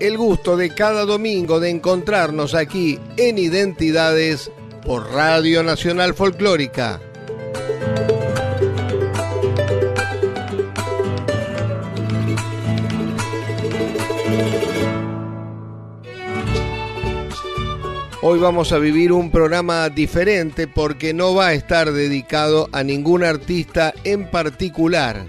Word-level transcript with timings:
El 0.00 0.16
gusto 0.16 0.56
de 0.56 0.70
cada 0.70 1.04
domingo 1.04 1.60
de 1.60 1.68
encontrarnos 1.68 2.54
aquí 2.54 2.98
en 3.18 3.36
Identidades 3.36 4.50
por 4.86 5.12
Radio 5.12 5.62
Nacional 5.62 6.14
Folclórica. 6.14 6.98
Hoy 18.22 18.38
vamos 18.38 18.72
a 18.72 18.78
vivir 18.78 19.12
un 19.12 19.30
programa 19.30 19.90
diferente 19.90 20.68
porque 20.68 21.12
no 21.12 21.34
va 21.34 21.48
a 21.48 21.52
estar 21.52 21.92
dedicado 21.92 22.70
a 22.72 22.82
ningún 22.82 23.24
artista 23.24 23.92
en 24.04 24.30
particular. 24.30 25.26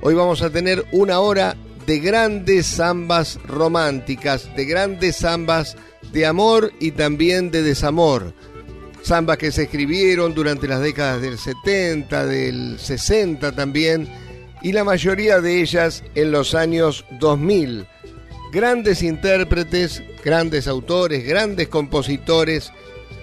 Hoy 0.00 0.14
vamos 0.14 0.42
a 0.42 0.50
tener 0.50 0.84
una 0.90 1.20
hora 1.20 1.54
de 1.90 1.98
grandes 1.98 2.76
zambas 2.76 3.40
románticas, 3.48 4.48
de 4.54 4.64
grandes 4.64 5.16
zambas 5.16 5.76
de 6.12 6.24
amor 6.24 6.72
y 6.78 6.92
también 6.92 7.50
de 7.50 7.64
desamor. 7.64 8.32
Zambas 9.04 9.38
que 9.38 9.50
se 9.50 9.64
escribieron 9.64 10.32
durante 10.32 10.68
las 10.68 10.82
décadas 10.82 11.20
del 11.20 11.36
70, 11.36 12.26
del 12.26 12.78
60 12.78 13.50
también, 13.56 14.08
y 14.62 14.70
la 14.70 14.84
mayoría 14.84 15.40
de 15.40 15.60
ellas 15.60 16.04
en 16.14 16.30
los 16.30 16.54
años 16.54 17.04
2000. 17.18 17.84
Grandes 18.52 19.02
intérpretes, 19.02 20.00
grandes 20.24 20.68
autores, 20.68 21.26
grandes 21.26 21.66
compositores 21.66 22.70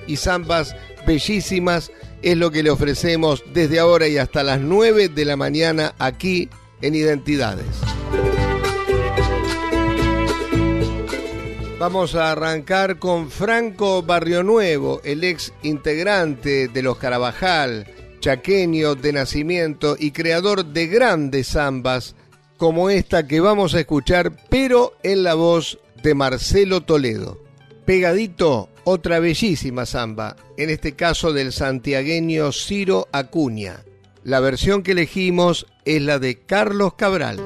y 0.07 0.17
zambas 0.17 0.75
bellísimas 1.07 1.89
es 2.21 2.35
lo 2.35 2.51
que 2.51 2.63
le 2.63 2.69
ofrecemos 2.69 3.45
desde 3.53 3.79
ahora 3.79 4.09
y 4.09 4.17
hasta 4.17 4.43
las 4.43 4.59
9 4.59 5.07
de 5.07 5.23
la 5.23 5.37
mañana 5.37 5.95
aquí 5.99 6.49
en 6.81 6.95
Identidades. 6.95 7.96
Vamos 11.79 12.15
a 12.15 12.31
arrancar 12.31 12.97
con 12.97 13.29
Franco 13.29 14.01
Barrio 14.01 14.41
Nuevo, 14.41 14.99
el 15.03 15.23
ex 15.23 15.53
integrante 15.61 16.67
de 16.69 16.81
los 16.81 16.97
Carabajal, 16.97 17.85
chaqueño 18.19 18.95
de 18.95 19.13
nacimiento 19.13 19.95
y 19.97 20.09
creador 20.09 20.65
de 20.65 20.87
grandes 20.87 21.49
zambas 21.49 22.15
como 22.57 22.89
esta 22.89 23.27
que 23.27 23.41
vamos 23.41 23.75
a 23.75 23.81
escuchar, 23.81 24.35
pero 24.49 24.93
en 25.03 25.21
la 25.21 25.35
voz 25.35 25.77
de 26.01 26.15
Marcelo 26.15 26.81
Toledo. 26.81 27.43
Pegadito, 27.85 28.69
otra 28.83 29.19
bellísima 29.19 29.85
zamba, 29.85 30.35
en 30.57 30.71
este 30.71 30.95
caso 30.95 31.31
del 31.31 31.53
santiagueño 31.53 32.51
Ciro 32.53 33.07
Acuña. 33.11 33.83
La 34.23 34.39
versión 34.39 34.81
que 34.81 34.93
elegimos 34.93 35.67
es 35.85 36.01
la 36.01 36.17
de 36.17 36.39
Carlos 36.39 36.95
Cabral. 36.95 37.39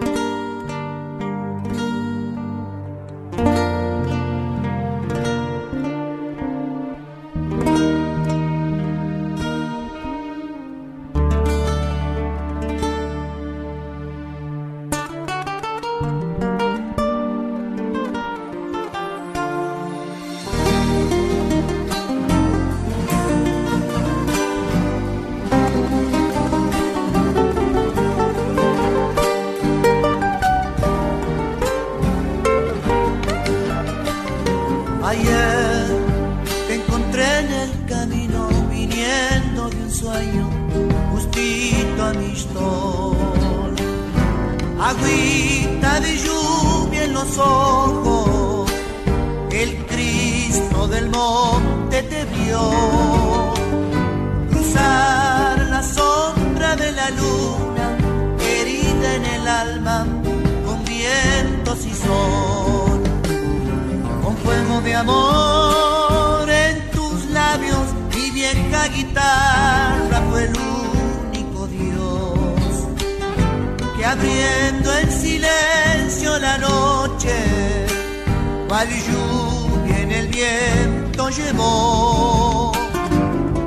barriendo 74.22 74.98
en 75.00 75.12
silencio 75.12 76.38
la 76.40 76.58
noche, 76.58 77.34
cual 78.68 78.88
lluvia 78.88 80.00
en 80.00 80.12
el 80.12 80.28
viento 80.28 81.30
llevó 81.30 82.72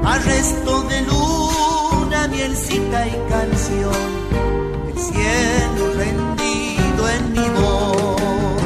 a 0.04 0.18
resto 0.18 0.82
de 0.82 1.02
luna, 1.02 2.28
mielcita 2.28 3.06
y 3.06 3.16
canción, 3.28 4.10
el 4.88 4.98
cielo 5.02 5.94
rendido 5.96 7.08
en 7.08 7.32
mi 7.32 7.48
voz. 7.58 8.62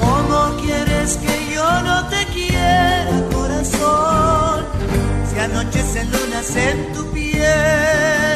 ¿Cómo 0.00 0.56
quieres 0.60 1.18
que 1.18 1.54
yo 1.54 1.82
no 1.82 2.08
te 2.08 2.26
quiera, 2.34 3.22
corazón? 3.32 4.64
Si 5.30 5.38
anochecen 5.38 6.10
lunas 6.10 6.56
en 6.56 6.92
tu 6.92 7.06
piel 7.12 8.27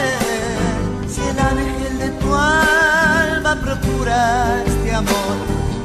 alma 2.35 3.55
procura 3.57 4.63
este 4.67 4.95
amor 4.95 5.37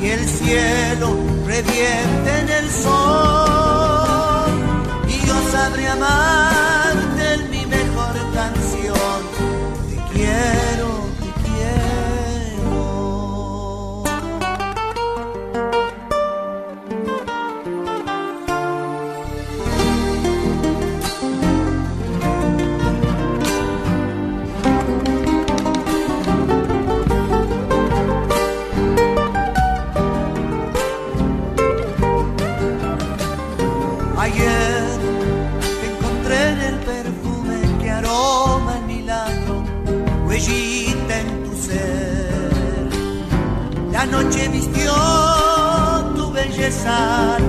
y 0.02 0.10
el 0.10 0.28
cielo 0.28 1.16
reviente 1.46 2.40
en 2.40 2.50
el 2.50 2.70
sol. 2.72 4.52
Y 5.08 5.26
yo 5.26 5.36
sabré 5.52 5.88
amar 5.88 6.77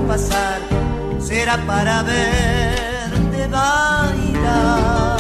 pasar, 0.08 0.60
será 1.20 1.56
para 1.66 2.02
verte 2.02 3.46
bailar. 3.48 5.18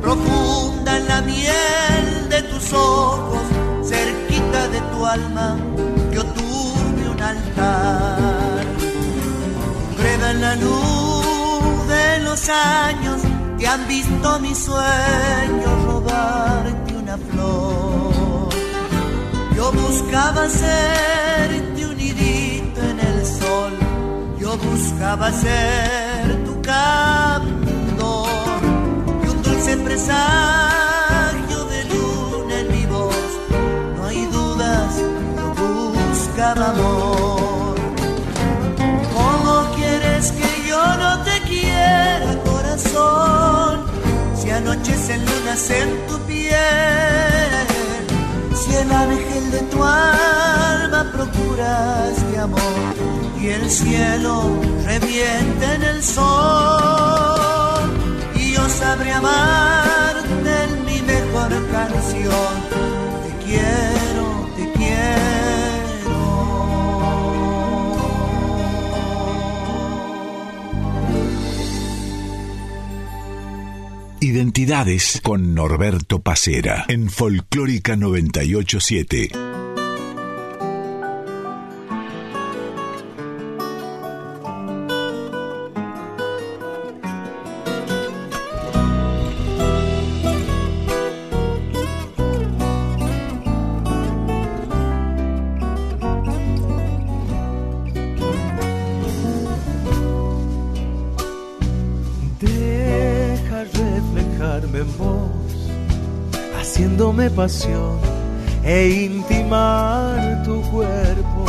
Profunda 0.00 0.96
en 0.98 1.08
la 1.08 1.20
miel 1.22 2.28
de 2.28 2.42
tus 2.42 2.72
ojos, 2.72 3.42
cerquita 3.82 4.68
de 4.68 4.80
tu 4.92 5.06
alma, 5.06 5.56
yo 6.12 6.24
tuve 6.24 7.10
un 7.14 7.22
altar. 7.22 8.64
Breve 9.98 10.30
en 10.30 10.40
la 10.40 10.54
luz 10.56 11.88
de 11.88 12.20
los 12.20 12.48
años, 12.48 13.22
te 13.58 13.66
han 13.66 13.86
visto 13.88 14.38
mis 14.40 14.58
sueños 14.58 15.84
robarte 15.84 16.94
una 16.94 17.16
flor. 17.16 18.48
Yo 19.56 19.72
buscaba 19.72 20.48
ser 20.48 21.55
buscaba 24.56 25.30
ser 25.32 26.44
tu 26.44 26.60
canto 26.62 28.26
y 29.24 29.28
un 29.28 29.42
dulce 29.42 29.76
presagio 29.78 31.64
de 31.64 31.84
luna 31.84 32.60
en 32.60 32.68
mi 32.72 32.86
voz. 32.86 33.30
No 33.96 34.04
hay 34.06 34.26
dudas, 34.26 34.94
yo 35.36 35.54
buscaba 35.54 36.70
amor. 36.70 37.76
¿Cómo 39.14 39.74
quieres 39.76 40.32
que 40.32 40.68
yo 40.68 40.96
no 40.96 41.22
te 41.24 41.40
quiera, 41.48 42.38
corazón? 42.44 43.86
Si 44.36 44.50
anochecen 44.50 45.24
lunas 45.24 45.70
en 45.70 46.06
tu 46.06 46.18
piel, 46.26 47.66
si 48.54 48.74
el 48.74 48.92
ángel 48.92 49.50
de 49.50 49.60
tu 49.72 49.84
alma 49.84 51.10
procuras 51.12 52.32
de 52.32 52.38
amor 52.38 52.95
el 53.48 53.70
cielo 53.70 54.60
revienta 54.84 55.74
en 55.74 55.82
el 55.82 56.02
sol, 56.02 57.90
y 58.34 58.52
yo 58.52 58.68
sabré 58.68 59.12
amarte 59.12 60.64
en 60.64 60.84
mi 60.84 61.00
mejor 61.02 61.50
canción. 61.70 62.54
Te 63.22 63.44
quiero, 63.46 64.50
te 64.56 64.72
Identidades 74.20 75.20
con 75.22 75.54
Norberto 75.54 76.20
Pacera 76.20 76.84
en 76.88 77.10
Folclórica 77.10 77.94
987. 77.96 79.45
E 108.64 109.04
intimar 109.04 110.42
tu 110.42 110.60
cuerpo. 110.72 111.44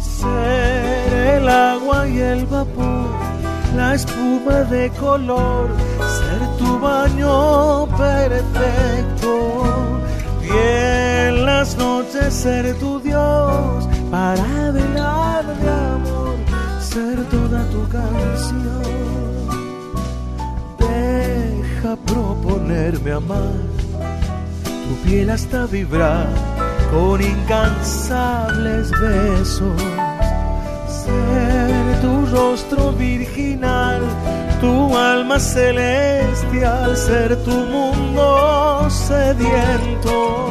Ser 0.00 1.38
el 1.38 1.48
agua 1.48 2.06
y 2.06 2.18
el 2.18 2.44
vapor, 2.44 3.08
la 3.74 3.94
espuma 3.94 4.64
de 4.70 4.90
color, 5.00 5.70
ser 5.98 6.40
tu 6.58 6.78
baño 6.78 7.86
perfecto. 7.96 9.30
Y 10.42 10.50
en 10.50 11.46
las 11.46 11.74
noches 11.78 12.34
ser 12.34 12.78
tu 12.78 13.00
Dios 13.00 13.88
para 14.10 14.72
velar 14.72 15.44
de 15.62 15.70
amor, 15.70 16.36
ser 16.80 17.16
toda 17.30 17.64
tu 17.70 17.88
canción. 17.88 18.82
Deja 20.78 21.96
proponerme 22.04 23.12
amar 23.12 23.71
tu 24.92 25.08
piel 25.08 25.30
hasta 25.30 25.66
vibrar 25.66 26.26
con 26.90 27.20
incansables 27.22 28.90
besos. 28.90 29.82
Ser 31.04 32.00
tu 32.02 32.26
rostro 32.26 32.92
virginal, 32.92 34.00
tu 34.60 34.96
alma 34.96 35.38
celestial, 35.38 36.96
ser 36.96 37.36
tu 37.44 37.56
mundo 37.74 38.86
sediento. 38.90 40.48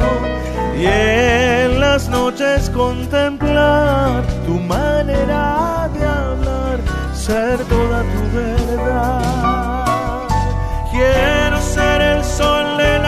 Y 0.76 0.86
en 0.86 1.80
las 1.80 2.08
noches 2.08 2.70
contemplar 2.70 4.24
tu 4.46 4.54
manera 4.58 5.88
de 5.94 6.04
hablar, 6.04 6.78
ser 7.14 7.58
toda 7.64 8.00
tu 8.12 8.22
verdad. 8.36 9.22
Quiero 10.90 11.60
ser 11.60 12.00
el 12.00 12.24
sol 12.24 12.76
de 12.78 13.01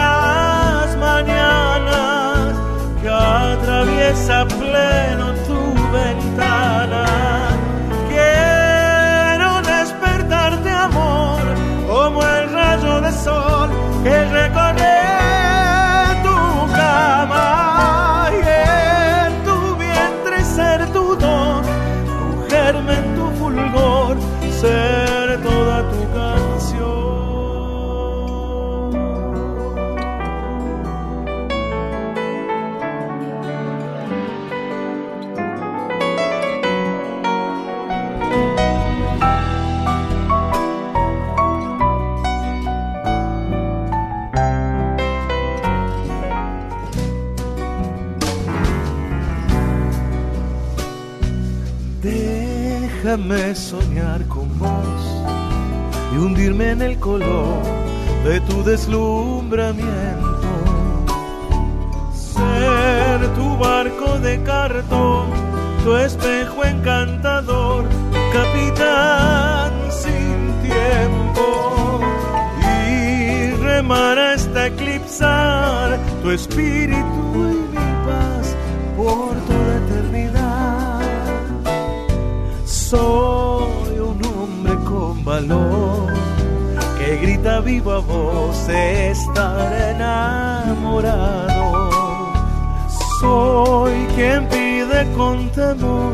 atraviesa 4.05 4.45
pleno 4.45 5.33
tu 5.47 5.57
ventana. 5.91 7.44
Déjame 53.15 53.55
soñar 53.55 54.27
con 54.27 54.59
vos 54.59 55.23
y 56.13 56.17
hundirme 56.17 56.71
en 56.71 56.81
el 56.81 56.99
color 56.99 57.63
de 58.25 58.41
tu 58.41 58.61
deslumbramiento. 58.61 60.49
Ser 62.13 63.33
tu 63.35 63.57
barco 63.57 64.19
de 64.19 64.43
cartón, 64.43 65.29
tu 65.85 65.95
espejo 65.95 66.65
encantador, 66.65 67.85
capitán 68.33 69.71
sin 69.89 70.51
tiempo. 70.61 72.01
Y 72.59 73.51
remar 73.63 74.19
hasta 74.19 74.67
eclipsar 74.67 75.97
tu 76.21 76.31
espíritu 76.31 77.31
y 77.33 77.77
mi 77.77 78.05
paz 78.05 78.57
por 78.97 79.44
Soy 82.89 83.97
un 83.97 84.23
hombre 84.23 84.75
con 84.83 85.25
valor 85.25 86.13
que 86.99 87.17
grita 87.17 87.59
viva 87.59 87.97
voz 87.97 88.69
estar 88.69 89.73
enamorado. 89.89 91.65
Soy 93.19 94.05
quien 94.15 94.47
pide 94.49 95.11
con 95.17 95.49
temor 95.49 96.13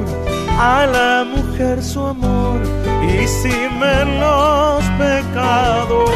a 0.58 0.86
la 0.86 1.25
mujer 1.25 1.84
su 1.84 2.06
amor 2.06 2.62
y 3.04 3.28
sin 3.28 3.78
ver 3.82 4.08
los 4.08 4.82
pecados. 4.98 6.10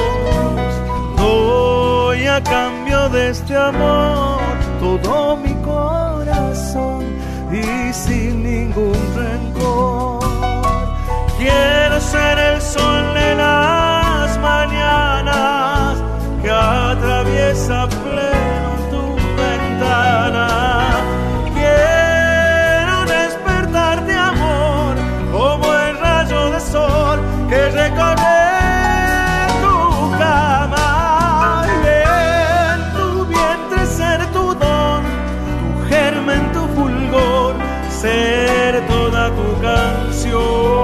Doy 1.18 2.28
a 2.28 2.42
cambio 2.42 3.10
de 3.10 3.32
este 3.32 3.58
amor 3.58 4.40
todo 4.80 5.36
mi 5.36 5.54
corazón 5.66 7.04
y 7.52 7.92
sin 7.92 8.42
ningún 8.42 8.94
rencor. 9.18 9.35
Quiero 11.56 12.02
ser 12.02 12.38
el 12.38 12.62
sol 12.62 13.14
de 13.14 13.36
las 13.36 14.38
mañanas 14.40 16.04
que 16.42 16.52
atraviesa 16.52 17.88
pleno 18.04 18.72
tu 18.92 19.04
ventana. 19.42 20.48
Quiero 21.58 22.96
despertar 23.06 24.06
de 24.06 24.16
amor 24.16 24.96
como 25.32 25.66
el 25.86 25.98
rayo 26.00 26.52
de 26.52 26.60
sol 26.60 27.20
que 27.50 27.62
recorre 27.70 28.42
tu 29.64 29.78
cama 30.20 31.66
y 31.72 31.88
en 32.74 32.80
tu 32.98 33.26
vientre 33.28 33.86
ser 33.86 34.20
tu 34.34 34.46
don, 34.56 35.02
tu 35.60 35.88
germen, 35.88 36.52
tu 36.52 36.64
fulgor, 36.76 37.56
ser 38.02 38.86
toda 38.88 39.30
tu 39.38 39.48
canción. 39.62 40.75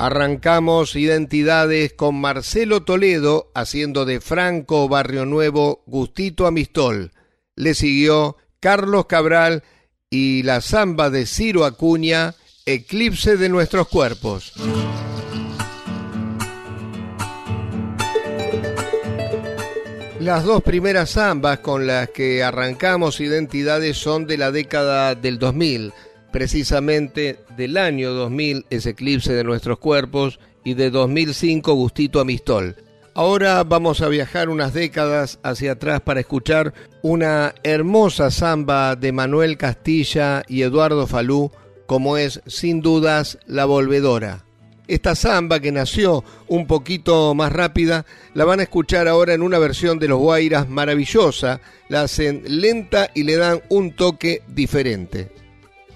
Arrancamos 0.00 0.96
identidades 0.96 1.92
con 1.92 2.18
Marcelo 2.18 2.84
Toledo 2.84 3.50
haciendo 3.54 4.06
de 4.06 4.22
Franco 4.22 4.88
Barrio 4.88 5.26
Nuevo 5.26 5.82
Gustito 5.84 6.46
Amistol. 6.46 7.12
Le 7.54 7.74
siguió 7.74 8.38
Carlos 8.60 9.04
Cabral 9.04 9.62
y 10.08 10.42
la 10.42 10.62
samba 10.62 11.10
de 11.10 11.26
Ciro 11.26 11.66
Acuña, 11.66 12.34
Eclipse 12.64 13.36
de 13.36 13.50
nuestros 13.50 13.88
cuerpos. 13.88 14.54
Las 20.18 20.44
dos 20.44 20.62
primeras 20.62 21.10
zambas 21.10 21.58
con 21.58 21.86
las 21.86 22.08
que 22.08 22.42
arrancamos 22.42 23.20
identidades 23.20 23.98
son 23.98 24.26
de 24.26 24.38
la 24.38 24.50
década 24.50 25.14
del 25.14 25.38
2000 25.38 25.92
precisamente 26.32 27.40
del 27.56 27.76
año 27.76 28.12
2000 28.12 28.66
es 28.70 28.86
Eclipse 28.86 29.32
de 29.32 29.44
nuestros 29.44 29.78
cuerpos 29.78 30.40
y 30.64 30.74
de 30.74 30.90
2005 30.90 31.74
Gustito 31.74 32.20
Amistol. 32.20 32.76
Ahora 33.14 33.64
vamos 33.64 34.02
a 34.02 34.08
viajar 34.08 34.48
unas 34.48 34.72
décadas 34.72 35.40
hacia 35.42 35.72
atrás 35.72 36.00
para 36.00 36.20
escuchar 36.20 36.72
una 37.02 37.54
hermosa 37.64 38.30
samba 38.30 38.94
de 38.94 39.12
Manuel 39.12 39.56
Castilla 39.56 40.42
y 40.46 40.62
Eduardo 40.62 41.06
Falú, 41.06 41.50
como 41.86 42.16
es 42.16 42.40
sin 42.46 42.80
dudas 42.80 43.38
La 43.46 43.64
Volvedora. 43.64 44.44
Esta 44.86 45.14
samba 45.14 45.60
que 45.60 45.70
nació 45.70 46.24
un 46.48 46.66
poquito 46.66 47.34
más 47.34 47.52
rápida, 47.52 48.06
la 48.34 48.44
van 48.44 48.60
a 48.60 48.64
escuchar 48.64 49.06
ahora 49.06 49.34
en 49.34 49.42
una 49.42 49.58
versión 49.58 49.98
de 49.98 50.08
los 50.08 50.18
Guairas 50.18 50.68
maravillosa, 50.68 51.60
la 51.88 52.02
hacen 52.02 52.42
lenta 52.46 53.10
y 53.14 53.24
le 53.24 53.36
dan 53.36 53.60
un 53.68 53.94
toque 53.94 54.42
diferente. 54.48 55.30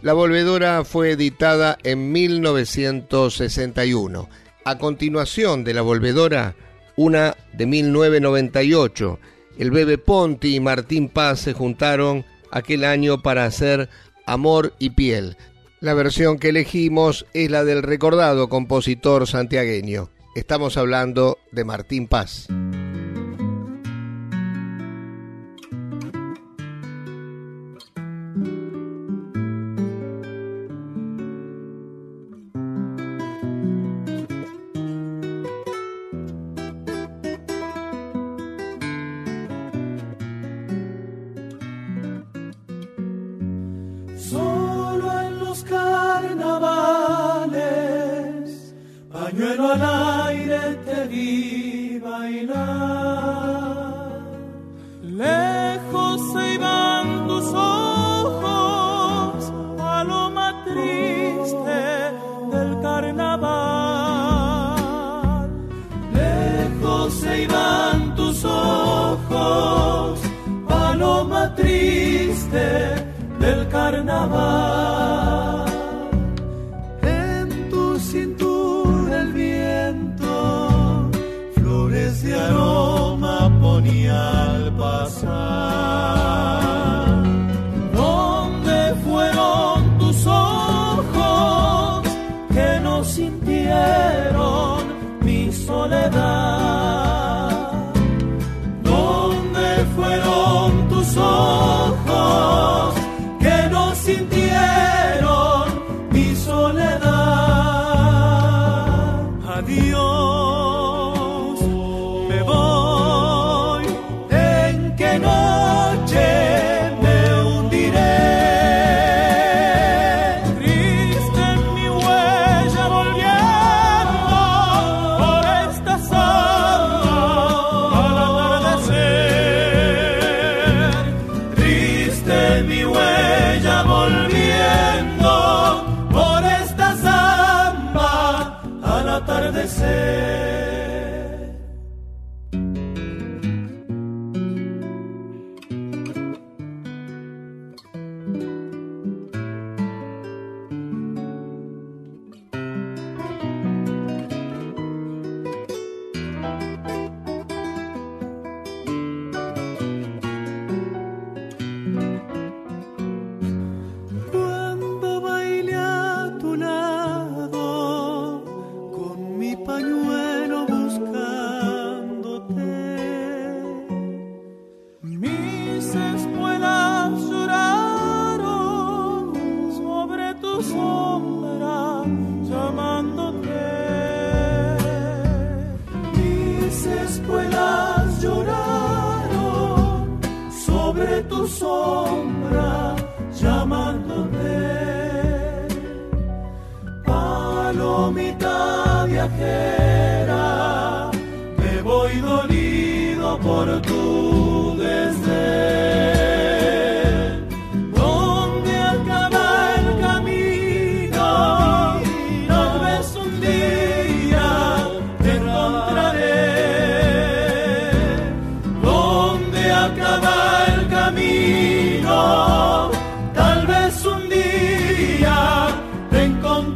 La 0.04 0.12
Volvedora 0.12 0.84
fue 0.84 1.10
editada 1.12 1.78
en 1.82 2.12
1961. 2.12 4.28
A 4.66 4.76
continuación 4.76 5.64
de 5.64 5.72
La 5.72 5.80
Volvedora, 5.80 6.54
una 6.94 7.34
de 7.54 7.64
1998. 7.64 9.18
El 9.56 9.70
Bebe 9.70 9.96
Ponti 9.96 10.56
y 10.56 10.60
Martín 10.60 11.08
Paz 11.08 11.40
se 11.40 11.54
juntaron 11.54 12.26
aquel 12.50 12.84
año 12.84 13.22
para 13.22 13.46
hacer 13.46 13.88
Amor 14.26 14.74
y 14.78 14.90
Piel. 14.90 15.38
La 15.80 15.94
versión 15.94 16.38
que 16.38 16.50
elegimos 16.50 17.24
es 17.32 17.50
la 17.50 17.64
del 17.64 17.82
recordado 17.82 18.50
compositor 18.50 19.26
santiagueño. 19.26 20.10
Estamos 20.36 20.76
hablando 20.76 21.38
de 21.50 21.64
Martín 21.64 22.08
Paz. 22.08 22.48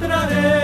Que 0.09 0.58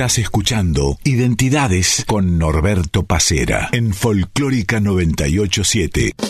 Estás 0.00 0.16
escuchando 0.16 0.98
Identidades 1.04 2.06
con 2.06 2.38
Norberto 2.38 3.02
Pacera 3.04 3.68
en 3.70 3.92
Folclórica 3.92 4.80
987. 4.80 6.29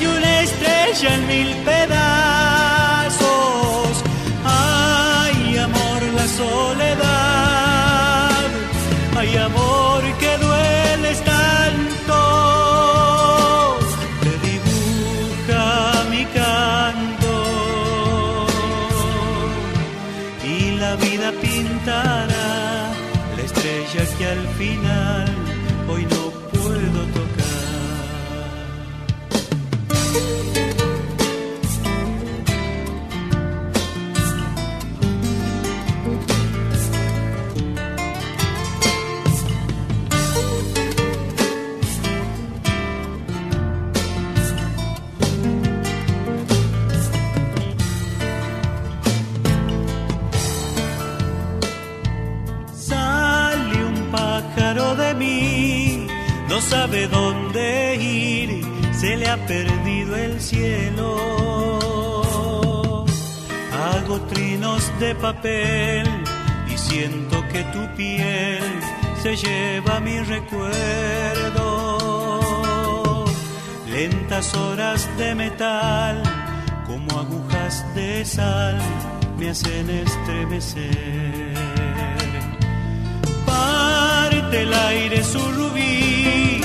partió 0.00 0.16
una 0.16 0.40
estrella 0.42 1.14
en 1.14 1.26
mil 1.26 1.54
pedazos. 1.64 3.22
Ay, 4.44 5.58
amor, 5.58 6.02
la 6.14 6.26
soledad, 6.28 6.96
ay, 9.18 9.36
amor 9.36 10.02
que 10.18 10.38
duele 10.38 11.14
tanto. 11.16 12.18
Te 14.22 14.32
dibuja 14.48 16.04
mi 16.10 16.24
canto 16.26 17.34
la 20.80 20.96
vida 20.96 21.30
pintará 21.42 22.90
la 23.36 23.42
estrella 23.42 24.02
que 24.16 24.26
al 24.26 24.48
final 24.58 25.29
sabe 56.70 57.08
dónde 57.08 57.96
ir, 57.96 58.64
se 58.92 59.16
le 59.16 59.28
ha 59.28 59.36
perdido 59.46 60.14
el 60.16 60.40
cielo. 60.40 61.16
Hago 63.72 64.20
trinos 64.32 64.82
de 65.00 65.14
papel 65.16 66.06
y 66.72 66.78
siento 66.78 67.36
que 67.52 67.64
tu 67.74 67.82
piel 67.96 68.62
se 69.22 69.34
lleva 69.36 69.98
mi 69.98 70.20
recuerdo. 70.20 71.58
Lentas 73.88 74.54
horas 74.54 75.08
de 75.18 75.34
metal, 75.34 76.22
como 76.86 77.18
agujas 77.18 77.84
de 77.96 78.24
sal, 78.24 78.78
me 79.36 79.50
hacen 79.50 79.90
estremecer. 79.90 81.54
Parte 83.44 84.62
el 84.62 84.72
aire 84.72 85.24
su 85.24 85.40
rubí 85.40 86.59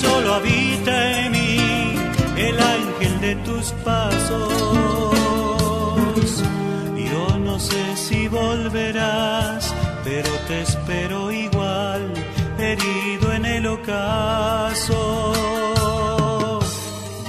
solo 0.00 0.34
habita 0.34 1.20
en 1.20 1.32
mí 1.32 1.94
el 2.36 2.56
ángel 2.60 3.20
de 3.20 3.34
tus 3.46 3.72
pasos. 3.84 4.52
Yo 7.10 7.38
no 7.38 7.58
sé 7.58 7.96
si 7.96 8.28
volverás, 8.28 9.74
pero 10.04 10.30
te 10.46 10.62
espero 10.62 11.32
igual, 11.32 12.12
herido 12.58 13.32
en 13.32 13.44
el 13.44 13.66
ocaso. 13.66 15.32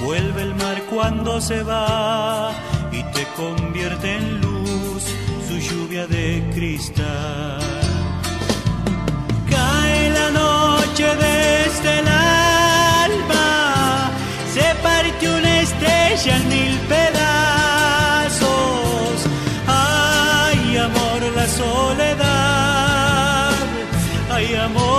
Vuelve 0.04 0.42
el 0.42 0.54
mar 0.54 0.82
cuando 0.90 1.40
se 1.40 1.62
va 1.62 2.52
y 2.92 3.02
te 3.14 3.24
convierte 3.36 4.16
en 4.16 4.40
luz 4.40 5.04
su 5.48 5.58
lluvia 5.58 6.06
de 6.06 6.26
cristal. 6.54 7.60
Cae 9.48 10.10
la 10.10 10.30
noche 10.30 11.06
desde 11.16 11.98
el 12.00 12.08
estrella 16.20 16.38
mil 16.48 16.78
pedazos. 16.80 18.50
Ay, 19.66 20.76
amor, 20.76 21.22
la 21.34 21.46
soledad. 21.46 23.54
Ay, 24.30 24.54
amor, 24.54 24.89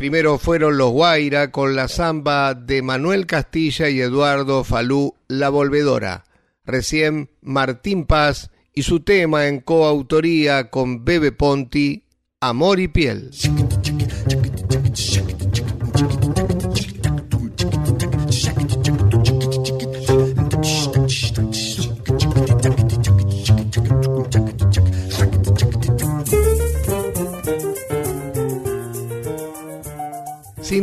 Primero 0.00 0.38
fueron 0.38 0.78
los 0.78 0.92
Guaira 0.92 1.50
con 1.50 1.76
la 1.76 1.86
samba 1.86 2.54
de 2.54 2.80
Manuel 2.80 3.26
Castilla 3.26 3.90
y 3.90 4.00
Eduardo 4.00 4.64
Falú 4.64 5.14
La 5.28 5.50
Volvedora. 5.50 6.24
Recién 6.64 7.28
Martín 7.42 8.06
Paz 8.06 8.50
y 8.72 8.84
su 8.84 9.00
tema 9.00 9.46
en 9.46 9.60
coautoría 9.60 10.70
con 10.70 11.04
Bebe 11.04 11.32
Ponti, 11.32 12.04
Amor 12.40 12.80
y 12.80 12.88
Piel. 12.88 13.30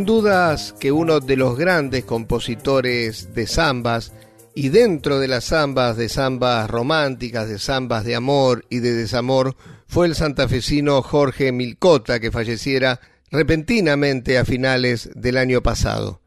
Dudas 0.07 0.73
que 0.79 0.91
uno 0.91 1.19
de 1.19 1.35
los 1.35 1.55
grandes 1.55 2.05
compositores 2.05 3.35
de 3.35 3.45
zambas, 3.45 4.13
y 4.55 4.69
dentro 4.69 5.19
de 5.19 5.27
las 5.27 5.45
zambas, 5.45 5.97
de 5.97 6.09
zambas 6.09 6.67
románticas, 6.67 7.47
de 7.47 7.59
zambas 7.59 8.05
de 8.05 8.15
amor 8.15 8.65
y 8.71 8.79
de 8.79 8.93
desamor, 8.93 9.55
fue 9.85 10.07
el 10.07 10.15
santafesino 10.15 11.03
Jorge 11.03 11.51
Milcota, 11.51 12.19
que 12.19 12.31
falleciera 12.31 12.99
repentinamente 13.29 14.39
a 14.39 14.45
finales 14.45 15.11
del 15.13 15.37
año 15.37 15.61
pasado. 15.61 16.21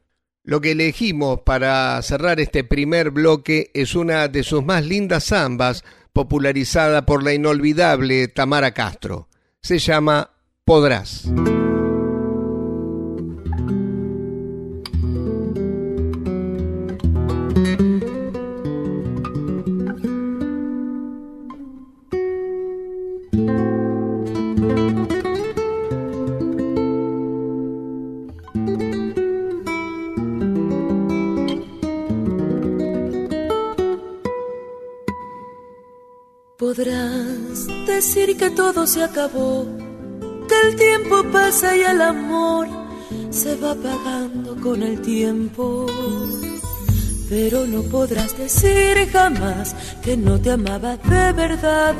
Lo 0.45 0.61
que 0.61 0.73
elegimos 0.73 1.41
para 1.41 2.01
cerrar 2.03 2.39
este 2.39 2.63
primer 2.63 3.11
bloque 3.11 3.71
es 3.75 3.95
una 3.95 4.29
de 4.29 4.43
sus 4.45 4.65
más 4.65 4.85
lindas 4.85 5.25
zambas, 5.25 5.85
popularizada 6.13 7.07
por 7.07 7.23
la 7.23 7.33
inolvidable 7.33 8.29
Tamara 8.29 8.73
Castro. 8.75 9.29
Se 9.63 9.79
llama 9.79 10.31
Podrás. 10.65 11.31
Decir 38.01 38.35
que 38.39 38.49
todo 38.49 38.87
se 38.87 39.05
acabó, 39.05 39.67
que 40.49 40.69
el 40.69 40.75
tiempo 40.75 41.23
pasa 41.31 41.77
y 41.77 41.83
el 41.83 42.01
amor 42.01 42.67
se 43.29 43.57
va 43.57 43.73
apagando 43.73 44.57
con 44.57 44.83
el 44.83 45.03
tiempo. 45.03 45.85
Pero 47.29 47.67
no 47.67 47.83
podrás 47.83 48.35
decir 48.39 49.07
jamás 49.13 49.77
que 50.03 50.17
no 50.17 50.41
te 50.41 50.51
amaba 50.53 50.97
de 50.97 51.33
verdad, 51.35 51.95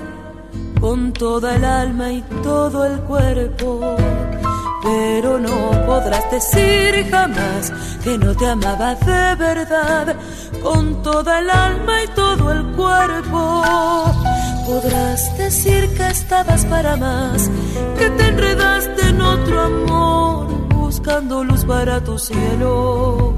con 0.81 1.13
toda 1.13 1.57
el 1.57 1.65
alma 1.67 2.11
y 2.11 2.23
todo 2.43 2.87
el 2.87 2.99
cuerpo. 3.03 3.95
Pero 4.83 5.39
no 5.39 5.71
podrás 5.85 6.31
decir 6.31 7.11
jamás 7.11 7.75
que 8.03 8.17
no 8.17 8.35
te 8.35 8.47
amaba 8.47 8.95
de 8.95 9.35
verdad, 9.35 10.17
con 10.63 11.03
toda 11.03 11.41
el 11.41 11.51
alma 11.51 12.05
y 12.05 12.09
todo 12.15 12.53
el 12.53 12.63
cuerpo 12.69 12.90
decir 15.37 15.89
que 15.95 16.07
estabas 16.09 16.65
para 16.67 16.97
más, 16.97 17.51
que 17.99 18.11
te 18.11 18.29
enredaste 18.29 19.09
en 19.09 19.21
otro 19.21 19.61
amor, 19.61 20.69
buscando 20.75 21.45
luz 21.45 21.65
para 21.65 22.03
tu 22.03 22.19
cielo. 22.19 23.35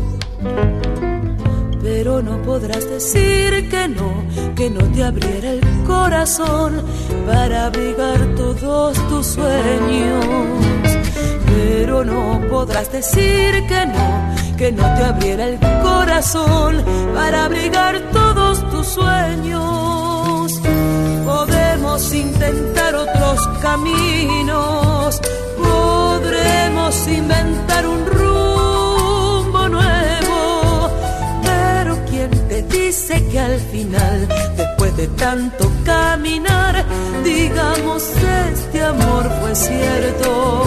Pero 1.83 2.23
no 2.23 2.41
podrás 2.43 2.89
decir 2.89 3.69
que 3.69 3.89
no, 3.89 4.11
que 4.55 4.71
no 4.71 4.85
te 4.93 5.03
abriera 5.03 5.51
el 5.51 5.61
corazón 5.87 6.83
para 7.27 7.67
abrigar 7.67 8.19
todos 8.37 9.09
tus 9.09 9.27
sueños. 9.27 10.25
Pero 11.47 12.05
no 12.05 12.41
podrás 12.49 12.91
decir 12.93 13.67
que 13.67 13.87
no, 13.87 14.57
que 14.57 14.73
no 14.73 14.85
te 14.95 15.05
abriera 15.05 15.47
el 15.47 15.59
corazón 15.83 16.85
para 17.15 17.47
abrigar 17.47 18.01
todos 18.13 18.71
tus 18.71 18.87
sueños 18.87 20.02
podemos 21.93 22.15
intentar 22.15 22.95
otros 22.95 23.49
caminos, 23.61 25.21
podremos 25.59 27.09
inventar 27.09 27.87
un 27.87 28.07
rumbo 28.07 29.69
nuevo, 29.69 30.91
pero 31.43 31.99
¿quién 32.09 32.31
te 32.49 32.63
dice 32.63 33.23
que 33.29 33.39
al 33.39 33.61
final, 33.61 34.27
después 34.57 34.97
de 34.97 35.07
tanto 35.09 35.71
caminar, 35.85 36.83
digamos 37.25 38.03
este 38.55 38.83
amor 38.83 39.31
fue 39.41 39.55
cierto? 39.55 40.65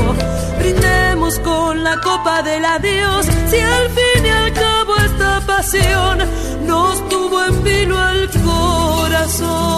Brindemos 0.60 1.40
con 1.40 1.84
la 1.84 2.00
copa 2.02 2.44
del 2.44 2.64
adiós, 2.66 3.26
si 3.50 3.60
al 3.60 3.90
fin 3.90 4.26
y 4.26 4.30
al 4.30 4.54
cabo 4.54 4.96
esta 4.98 5.42
pasión 5.48 6.20
nos 6.68 7.10
tuvo 7.10 7.44
en 7.46 7.64
vilo 7.64 8.10
el 8.10 8.30
corazón. 8.44 9.76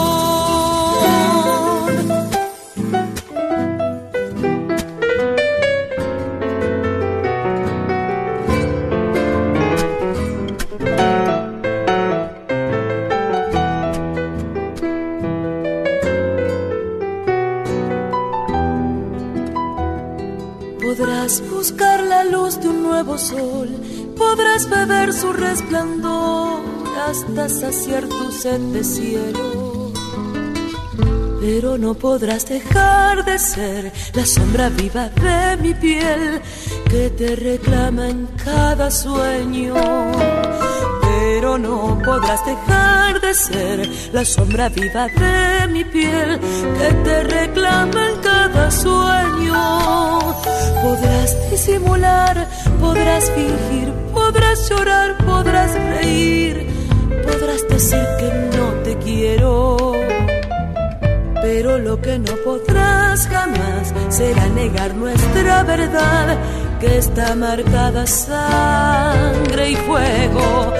Sol, 23.17 23.69
podrás 24.15 24.69
beber 24.69 25.13
su 25.13 25.34
resplandor 25.34 26.62
hasta 27.08 27.49
saciar 27.49 28.08
tu 28.08 28.32
sed 28.32 28.60
de 28.73 28.84
cielo 28.84 29.77
pero 31.47 31.77
no 31.77 31.93
podrás 31.93 32.45
dejar 32.45 33.23
de 33.23 33.39
ser 33.39 33.91
la 34.13 34.25
sombra 34.25 34.67
viva 34.69 35.08
de 35.10 35.58
mi 35.62 35.73
piel 35.73 36.41
que 36.89 37.10
te 37.12 37.36
reclama 37.38 38.10
en 38.10 38.27
cada 38.43 38.91
sueño. 38.91 39.73
Pero 41.01 41.58
no 41.58 41.99
podrás 42.03 42.45
dejar 42.45 43.21
de 43.21 43.34
ser 43.34 43.89
la 44.12 44.25
sombra 44.25 44.67
viva 44.67 45.08
de 45.08 45.67
mi 45.69 45.86
piel 45.86 46.38
que 46.80 46.93
te 47.06 47.23
reclama 47.23 48.10
en 48.10 48.21
cada 48.21 48.37
sueño. 48.72 50.20
Podrás 50.84 51.52
disimular, 51.52 52.48
podrás 52.80 53.32
fingir, 53.32 53.91
podrás 54.13 54.70
llorar, 54.70 55.17
podrás 55.26 55.74
reír, 55.74 56.67
podrás 57.26 57.67
decir 57.67 58.06
que 58.20 58.58
no 58.58 58.67
te 58.84 58.98
quiero 58.98 59.78
pero 61.48 61.78
lo 61.78 62.02
que 62.02 62.20
no 62.20 62.34
podrás 62.43 63.26
jamás 63.28 63.93
será 64.10 64.48
negar 64.50 64.93
nuestra 64.96 65.63
verdad, 65.63 66.38
que 66.80 66.98
está 66.98 67.36
marcada 67.36 68.06
sangre 68.06 69.72
y 69.72 69.76
fuego. 69.76 70.74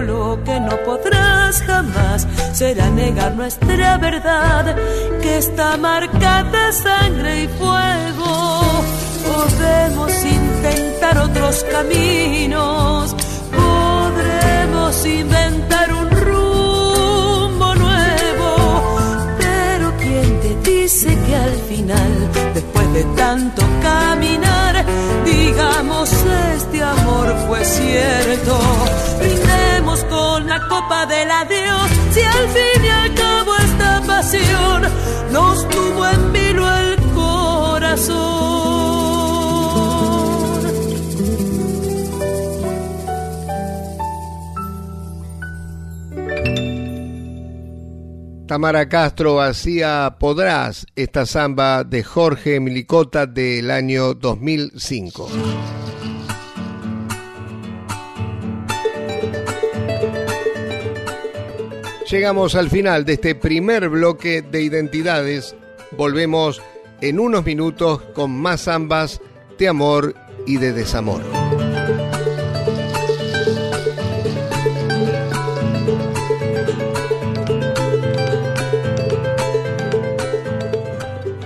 Lo 0.00 0.42
que 0.44 0.60
no 0.60 0.76
podrás 0.84 1.62
jamás 1.62 2.26
será 2.52 2.90
negar 2.90 3.34
nuestra 3.34 3.98
verdad, 3.98 4.76
que 5.22 5.38
está 5.38 5.76
marcada 5.76 6.72
sangre 6.72 7.44
y 7.44 7.48
fuego. 7.48 8.84
Podemos 9.32 10.12
intentar 10.24 11.18
otros 11.18 11.64
caminos, 11.64 13.14
podremos 13.52 15.06
inventar 15.06 15.92
un 15.92 16.10
dice 20.90 21.16
que 21.26 21.36
al 21.36 21.56
final, 21.68 22.30
después 22.52 22.92
de 22.92 23.04
tanto 23.16 23.62
caminar, 23.82 24.84
digamos 25.24 26.10
este 26.54 26.82
amor 26.82 27.34
fue 27.46 27.64
cierto. 27.64 28.58
Brindemos 29.90 30.04
con 30.04 30.46
la 30.46 30.68
copa 30.68 31.06
del 31.06 31.30
adiós, 31.30 31.90
si 32.12 32.20
al 32.20 32.48
fin 32.48 32.84
y 32.84 32.88
al 32.88 33.14
cabo 33.14 33.56
esta 33.56 34.02
pasión 34.06 34.82
nos 35.32 35.68
tuvo 35.68 36.06
en 36.06 36.32
vilo 36.32 36.76
el 36.76 36.96
corazón. 37.14 38.30
Tamara 48.46 48.88
Castro 48.88 49.40
hacía 49.40 50.16
Podrás, 50.18 50.86
esta 50.96 51.24
samba 51.24 51.84
de 51.84 52.02
Jorge 52.02 52.58
Milicota 52.60 53.26
del 53.26 53.70
año 53.70 54.14
2005. 54.14 55.28
Llegamos 62.10 62.56
al 62.56 62.70
final 62.70 63.04
de 63.04 63.12
este 63.12 63.36
primer 63.36 63.88
bloque 63.88 64.42
de 64.42 64.62
identidades. 64.62 65.54
Volvemos 65.92 66.60
en 67.00 67.20
unos 67.20 67.44
minutos 67.44 68.02
con 68.14 68.32
más 68.32 68.62
zambas 68.62 69.20
de 69.56 69.68
amor 69.68 70.16
y 70.44 70.56
de 70.56 70.72
desamor. 70.72 71.22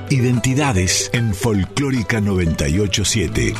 Identidades 0.08 1.10
en 1.12 1.34
Folclórica 1.34 2.22
987. 2.22 3.52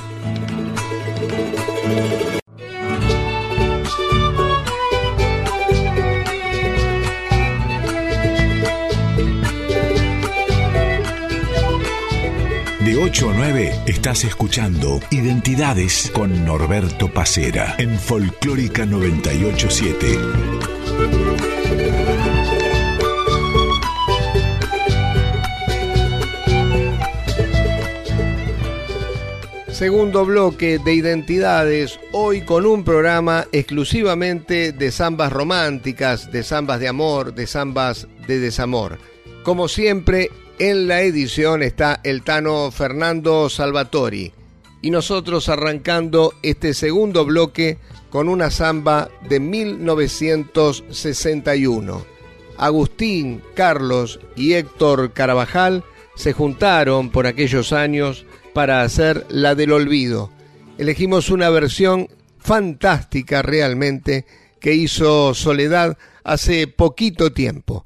8 13.15 13.29
o 13.29 13.33
9 13.33 13.73
estás 13.87 14.25
escuchando 14.25 14.99
Identidades 15.13 16.11
con 16.13 16.45
Norberto 16.45 17.07
Pacera 17.13 17.77
en 17.79 17.97
Folclórica 17.97 18.87
987. 18.87 20.19
Segundo 29.69 30.27
bloque 30.27 30.81
de 30.85 30.95
identidades, 30.95 32.01
hoy 32.11 32.41
con 32.41 32.67
un 32.67 32.83
programa 32.83 33.47
exclusivamente 33.53 34.73
de 34.73 34.91
zambas 34.91 35.33
románticas, 35.33 36.33
de 36.33 36.43
zambas 36.43 36.81
de 36.81 36.89
amor, 36.89 37.33
de 37.33 37.47
zambas 37.47 38.09
de 38.27 38.41
desamor. 38.41 38.99
Como 39.45 39.69
siempre, 39.69 40.31
en 40.59 40.89
la 40.89 41.03
edición 41.03 41.63
está 41.63 42.01
el 42.05 42.23
Tano 42.23 42.71
Fernando 42.71 43.51
Salvatori 43.51 44.33
y 44.83 44.91
nosotros 44.91 45.49
arrancando 45.49 46.35
este 46.43 46.75
segundo 46.75 47.25
bloque 47.25 47.79
con 48.11 48.29
una 48.29 48.51
samba 48.51 49.09
de 49.29 49.41
1961. 49.41 52.05
Agustín, 52.57 53.43
Carlos 53.55 54.21
y 54.37 54.53
Héctor 54.53 55.13
Carabajal 55.13 55.83
se 56.15 56.33
juntaron 56.33 57.11
por 57.11 57.27
aquellos 57.27 57.73
años 57.73 58.25
para 58.53 58.83
hacer 58.83 59.27
la 59.29 59.57
del 59.57 59.73
olvido. 59.73 60.31
Elegimos 60.79 61.31
una 61.31 61.51
versión 61.51 62.07
fantástica 62.39 63.43
realmente 63.43 64.25
que 64.61 64.75
hizo 64.75 65.35
Soledad 65.35 65.99
hace 66.23 66.69
poquito 66.69 67.33
tiempo. 67.33 67.85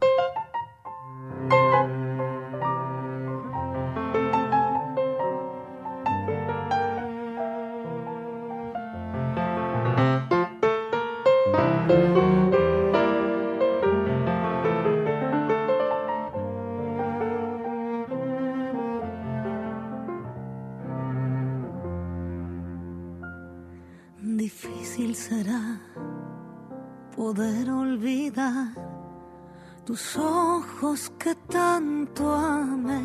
Tus 29.89 30.19
ojos 30.19 31.11
que 31.19 31.35
tanto 31.51 32.31
amé. 32.31 33.01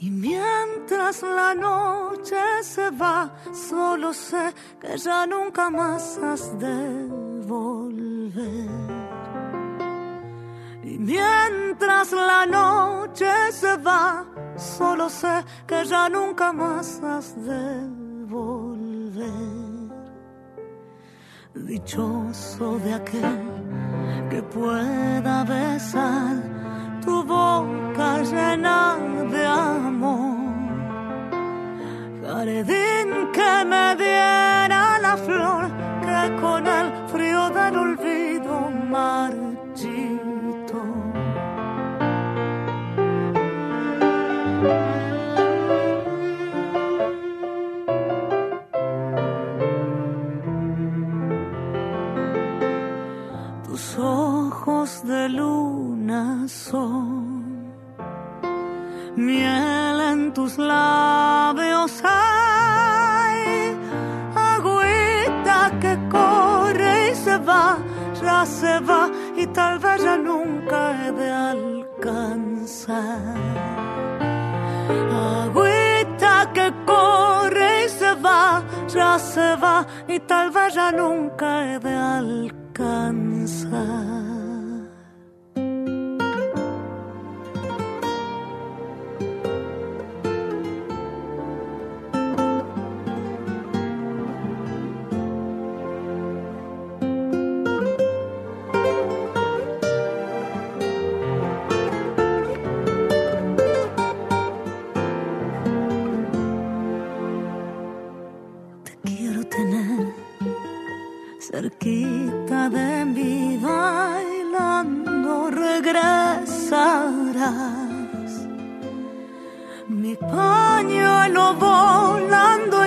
Y 0.00 0.10
mientras 0.10 1.22
la 1.22 1.54
noche 1.54 2.42
se 2.62 2.90
va, 2.90 3.36
solo 3.52 4.12
sé 4.12 4.52
que 4.80 4.98
ya 4.98 5.26
nunca 5.28 5.70
más 5.70 6.18
has 6.18 6.58
de 6.58 7.06
volver. 7.46 8.68
Y 10.82 10.98
mientras 10.98 12.10
la 12.10 12.44
noche 12.44 13.30
se 13.52 13.76
va, 13.76 14.26
solo 14.56 15.08
sé 15.08 15.44
que 15.68 15.84
ya 15.84 16.08
nunca 16.08 16.52
más 16.52 17.00
has 17.04 17.28
de 17.46 17.86
volver. 18.26 19.38
Dichoso 21.54 22.78
de 22.80 22.94
aquel 22.94 23.57
que 24.30 24.42
pueda 24.42 25.44
besar 25.44 26.36
tu 27.04 27.24
boca 27.24 28.22
llena 28.22 28.98
de 29.30 29.46
amor. 29.46 30.38
Jardín 32.22 33.08
que 33.32 33.64
me 33.64 33.96
diera 33.96 34.98
la 35.00 35.16
flor 35.16 35.70
que 36.04 36.40
con 36.40 36.66
el 36.66 36.86
frío 37.08 37.50
del 37.50 37.76
olvido 37.76 38.70
marchito. 38.90 39.47
Luna 55.28 56.46
son, 56.48 57.72
miel 59.16 60.00
en 60.12 60.32
tus 60.32 60.58
labios 60.58 62.02
hay, 62.04 63.76
agüita 64.34 65.72
que 65.80 65.98
corre 66.10 67.10
y 67.12 67.14
se 67.14 67.38
va, 67.38 67.78
ya 68.20 68.46
se 68.46 68.80
va 68.80 69.10
y 69.36 69.46
tal 69.46 69.78
vez 69.78 70.02
ya 70.02 70.16
nunca 70.16 71.06
he 71.06 71.12
de 71.12 71.30
alcanzar. 71.30 72.98
Agüita 75.44 76.50
que 76.52 76.72
corre 76.86 77.86
y 77.86 77.88
se 77.88 78.14
va, 78.14 78.62
ya 78.88 79.18
se 79.18 79.56
va 79.56 79.86
y 80.08 80.18
tal 80.20 80.50
vez 80.50 80.74
ya 80.74 80.90
nunca 80.92 81.74
he 81.74 81.78
de 81.78 81.94
alcanzar. 81.94 82.68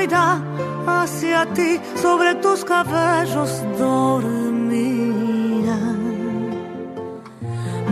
caerá 0.07 0.41
hacia 0.87 1.45
ti, 1.53 1.79
sobre 1.95 2.33
tus 2.35 2.63
cabellos 2.65 3.63
dormía. 3.77 5.77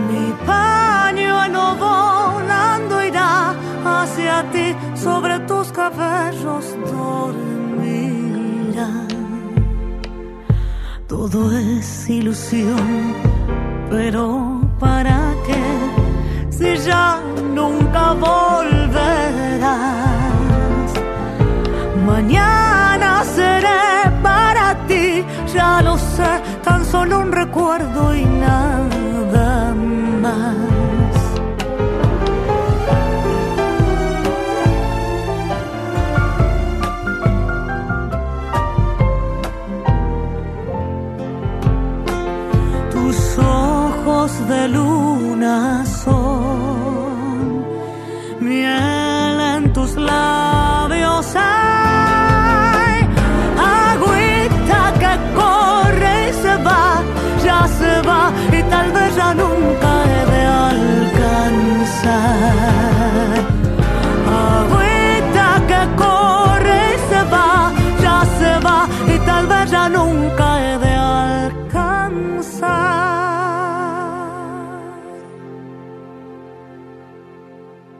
Mi 0.08 0.32
paño 0.46 1.48
no 1.48 1.76
volando 1.76 3.02
irá 3.04 3.54
hacia 3.84 4.50
ti, 4.50 4.74
sobre 4.94 5.38
tus 5.40 5.70
cabellos 5.72 6.76
dormirá. 6.90 8.88
Todo 11.06 11.52
es 11.56 12.08
ilusión, 12.08 13.14
pero 13.90 14.60
¿para 14.78 15.34
qué? 15.46 15.62
Si 16.50 16.76
ya 16.84 17.20
nunca 17.54 18.14
volverás 18.14 20.09
mañana 22.14 23.10
seré 23.36 23.82
para 24.26 24.66
ti, 24.88 25.06
ya 25.54 25.72
lo 25.86 25.94
sé, 26.14 26.32
tan 26.66 26.80
solo 26.92 27.12
un 27.24 27.30
recuerdo 27.42 28.02
y 28.22 28.24
nada 28.24 29.74
más. 30.24 30.56
Tus 42.94 43.18
ojos 43.38 44.30
de 44.50 44.62
luna 44.76 45.56
son 46.04 47.64
miel 48.40 49.36
en 49.54 49.72
tus 49.76 49.92
labios. 50.10 51.26
se 57.80 57.94
va 58.08 58.22
y 58.58 58.60
tal 58.74 58.88
vez 58.92 59.10
ya 59.16 59.34
nunca 59.34 59.90
he 60.10 60.22
de 60.32 60.42
alcanzar. 60.72 62.20
Agüita 64.52 65.48
que 65.70 65.80
corre 66.02 66.78
y 66.94 66.96
se 67.10 67.22
va, 67.34 67.52
ya 68.04 68.18
se 68.38 68.52
va 68.66 68.78
y 69.14 69.16
tal 69.30 69.44
vez 69.46 69.64
ya 69.70 69.84
nunca 69.88 70.46
he 70.62 70.72
de 70.78 70.94
alcanzar. 70.94 71.60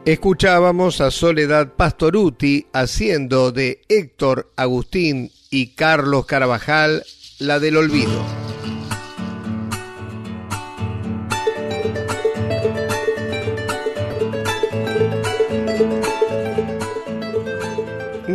Escuchábamos 0.05 1.01
a 1.01 1.11
Soledad 1.11 1.73
Pastoruti 1.75 2.67
haciendo 2.73 3.51
de 3.51 3.81
Héctor 3.87 4.51
Agustín 4.55 5.31
y 5.49 5.75
Carlos 5.75 6.25
Carabajal 6.25 7.03
la 7.39 7.59
del 7.59 7.77
olvido. 7.77 8.21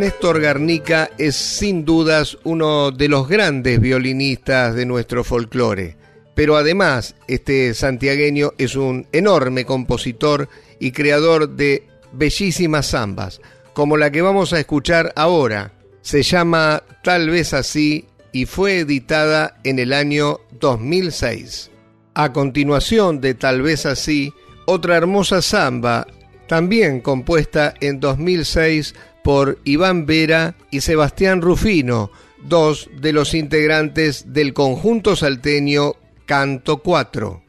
Néstor 0.07 0.41
Garnica 0.41 1.11
es 1.19 1.35
sin 1.35 1.85
dudas 1.85 2.39
uno 2.45 2.93
de 2.93 3.09
los 3.09 3.27
grandes 3.27 3.81
violinistas 3.81 4.73
de 4.77 4.87
nuestro 4.87 5.25
folclore, 5.25 5.97
pero 6.37 6.57
además 6.57 7.17
este 7.27 7.75
santiagueño 7.75 8.53
es 8.57 8.77
un 8.77 9.09
enorme 9.11 9.65
compositor 9.65 10.49
y 10.79 10.93
creador 10.93 11.57
de 11.57 11.89
bellísimas 12.13 12.91
zambas, 12.91 13.41
como 13.73 13.97
la 13.97 14.13
que 14.13 14.23
vamos 14.23 14.53
a 14.53 14.61
escuchar 14.61 15.13
ahora. 15.17 15.73
Se 16.03 16.23
llama 16.23 16.85
Tal 17.03 17.29
vez 17.29 17.53
así 17.53 18.07
y 18.31 18.47
fue 18.47 18.79
editada 18.79 19.59
en 19.65 19.81
el 19.81 19.93
año 19.93 20.39
2006. 20.61 21.73
A 22.15 22.33
continuación 22.33 23.21
de 23.21 23.35
Tal 23.35 23.61
vez 23.61 23.85
así, 23.87 24.33
otra 24.67 24.99
hermosa 24.99 25.43
samba, 25.43 26.07
también 26.47 27.01
compuesta 27.01 27.75
en 27.81 27.99
2006 27.99 28.95
por 29.27 29.59
Iván 29.65 30.07
Vera 30.07 30.55
y 30.71 30.83
Sebastián 30.83 31.43
Rufino, 31.43 32.13
dos 32.45 32.89
de 33.01 33.13
los 33.13 33.35
integrantes 33.35 34.33
del 34.33 34.55
conjunto 34.55 35.17
salteño 35.17 35.95
Canto 36.27 36.77
4. 36.77 37.43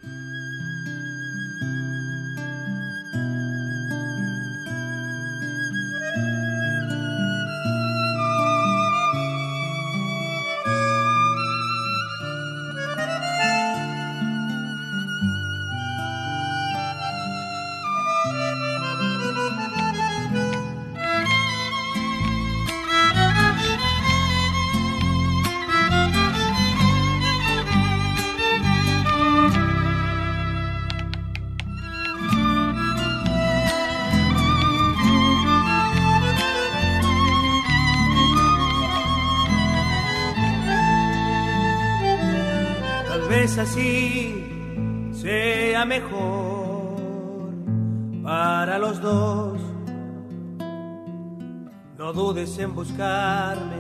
En 52.58 52.74
buscarme 52.74 53.76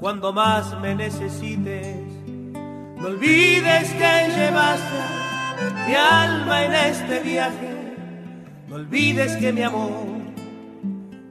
cuando 0.00 0.32
más 0.32 0.78
me 0.80 0.94
necesites. 0.94 1.96
No 2.54 3.08
olvides 3.08 3.90
que 3.90 4.28
llevaste 4.34 5.00
mi 5.86 5.94
alma 5.94 6.64
en 6.64 6.72
este 6.72 7.20
viaje. 7.20 7.94
No 8.66 8.76
olvides 8.76 9.36
que 9.36 9.52
mi 9.52 9.62
amor 9.62 10.06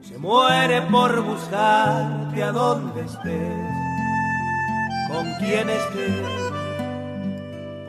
se 0.02 0.16
muere 0.18 0.82
por 0.82 1.20
buscarte 1.22 2.42
a 2.42 2.52
donde 2.52 3.00
estés, 3.02 3.66
con 5.08 5.34
quien 5.40 5.68
estés 5.68 6.52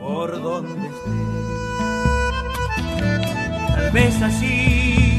por 0.00 0.42
donde 0.42 0.88
estés. 0.88 1.44
Tal 3.76 3.90
vez 3.92 4.20
así 4.20 5.14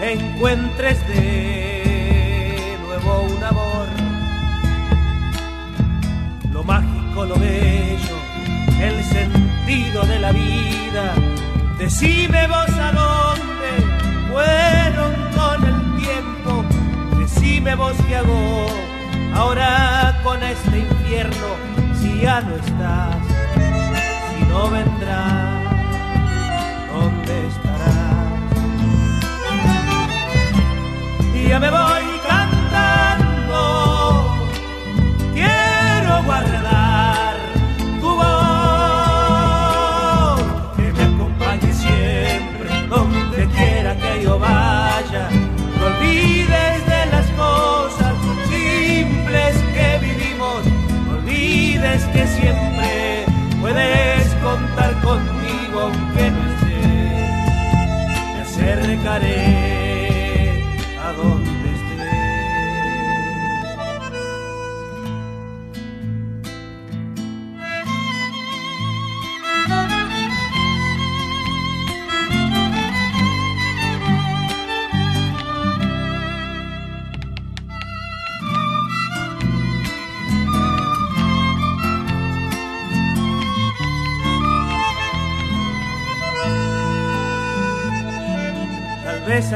encuentres 0.00 1.06
de 1.08 1.51
un 3.04 3.44
amor. 3.44 3.86
Lo 6.52 6.62
mágico, 6.64 7.24
lo 7.24 7.36
bello, 7.36 8.16
el 8.80 9.04
sentido 9.04 10.02
de 10.06 10.18
la 10.18 10.32
vida. 10.32 11.14
Decime 11.78 12.46
vos 12.46 12.70
a 12.70 12.92
dónde 12.92 13.70
fueron 14.30 15.12
con 15.36 15.64
el 15.64 16.02
tiempo. 16.02 16.64
Decime 17.18 17.74
vos 17.74 17.96
qué 18.08 18.16
hago 18.16 18.66
ahora 19.34 20.20
con 20.22 20.42
este 20.42 20.78
infierno 20.78 21.48
si 22.00 22.20
ya 22.20 22.40
no 22.40 22.54
estás 22.56 23.32
no 24.52 24.70
vendrá, 24.70 25.62
¿dónde 26.92 27.46
estarás? 27.46 28.42
Y 31.34 31.48
ya 31.48 31.58
me 31.58 31.70
voy 31.70 31.91
acercaré 59.12 59.41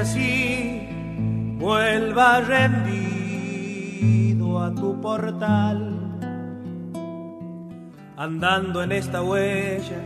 así, 0.07 0.88
vuelva 1.59 2.40
rendido 2.40 3.03
a 4.63 4.73
tu 4.73 5.00
portal, 5.00 5.79
andando 8.17 8.85
en 8.85 8.92
esta 8.92 9.21
huella, 9.23 10.00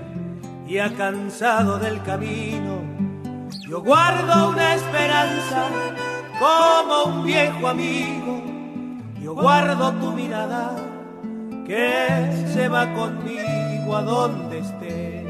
ya 0.66 0.88
cansado 0.96 1.78
del 1.78 2.02
camino, 2.02 2.78
yo 3.68 3.82
guardo 3.82 4.48
una 4.48 4.74
esperanza 4.74 5.68
como 6.38 7.04
un 7.12 7.24
viejo 7.24 7.68
amigo, 7.68 8.42
yo 9.20 9.34
guardo 9.34 9.92
tu 10.00 10.12
mirada 10.12 10.76
que 11.66 12.46
se 12.54 12.68
va 12.68 12.90
conmigo 12.94 13.96
a 13.96 14.02
donde 14.02 14.60
esté, 14.60 15.26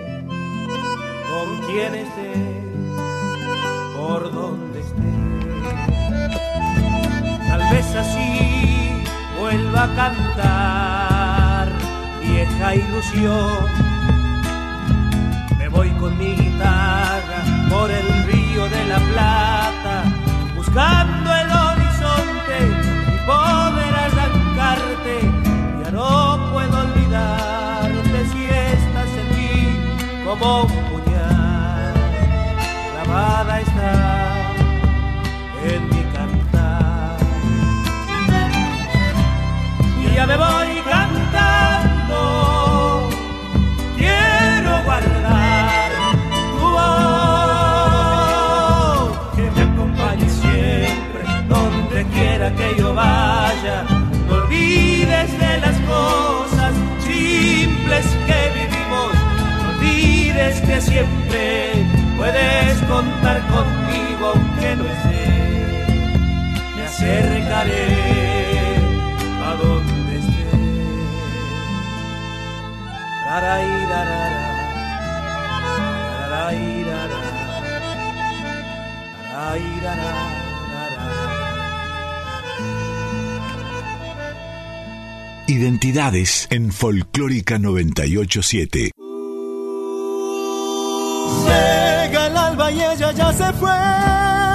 con 1.28 1.58
quien 1.66 1.94
esté 1.96 2.49
por 4.10 4.32
donde 4.32 4.80
esté. 4.80 5.10
Tal 7.48 7.62
vez 7.70 7.94
así 7.94 9.04
vuelva 9.38 9.84
a 9.84 9.94
cantar 9.94 11.68
vieja 12.20 12.74
ilusión. 12.74 13.89
Siempre. 61.30 61.86
Puedes 62.16 62.78
contar 62.82 63.40
conmigo 63.48 64.26
aunque 64.34 64.76
no 64.76 64.84
esté. 64.84 65.28
Me 66.76 66.82
acercaré 66.82 67.86
a 69.44 69.54
donde 69.54 70.18
esté. 70.18 70.50
Identidades 85.46 86.46
en 86.50 86.70
Folclórica 86.70 87.58
987. 87.58 88.99
Y 92.72 92.82
ella 92.82 93.12
ya 93.12 93.32
se 93.32 93.52
fue. 93.54 93.70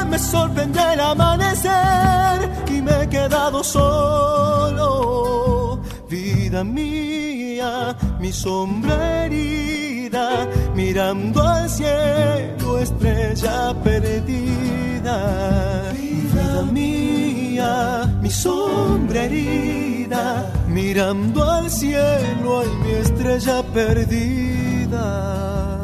Me 0.09 0.19
sorprende 0.19 0.79
el 0.93 0.99
amanecer 0.99 2.51
y 2.69 2.81
me 2.81 3.03
he 3.03 3.09
quedado 3.09 3.63
solo. 3.63 5.79
Vida 6.09 6.63
mía, 6.63 7.95
mi 8.19 8.31
sombra 8.31 9.25
herida, 9.25 10.47
mirando 10.75 11.43
al 11.43 11.69
cielo, 11.69 12.79
estrella 12.79 13.73
perdida. 13.83 15.91
Vida 15.93 16.61
mía, 16.71 18.05
mi 18.21 18.29
sombra 18.29 19.23
herida, 19.23 20.51
mirando 20.67 21.43
al 21.43 21.69
cielo, 21.69 22.61
hay 22.61 22.69
mi 22.83 22.91
estrella 22.91 23.63
perdida. 23.73 25.74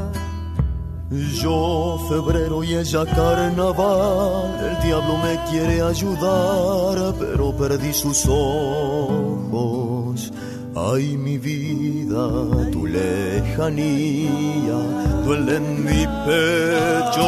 Yo 1.12 2.00
febrero 2.08 2.64
y 2.64 2.76
ella 2.76 3.06
carnaval, 3.06 4.58
el 4.66 4.82
diablo 4.82 5.18
me 5.18 5.38
quiere 5.50 5.82
ayudar, 5.82 7.14
pero 7.20 7.52
perdí 7.52 7.92
sus 7.92 8.26
ojos. 8.28 10.32
Ay, 10.74 11.18
mi 11.18 11.38
vida, 11.38 12.30
tu 12.72 12.88
lejanía 12.88 14.78
duele 15.26 15.58
en 15.58 15.84
mi 15.84 16.08
pecho 16.26 17.28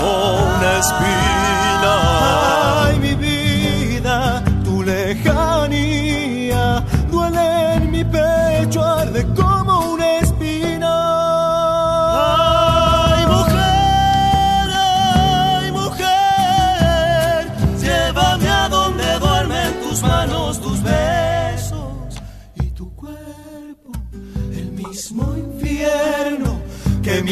como 0.00 0.56
una 0.56 0.78
espina. 0.78 2.63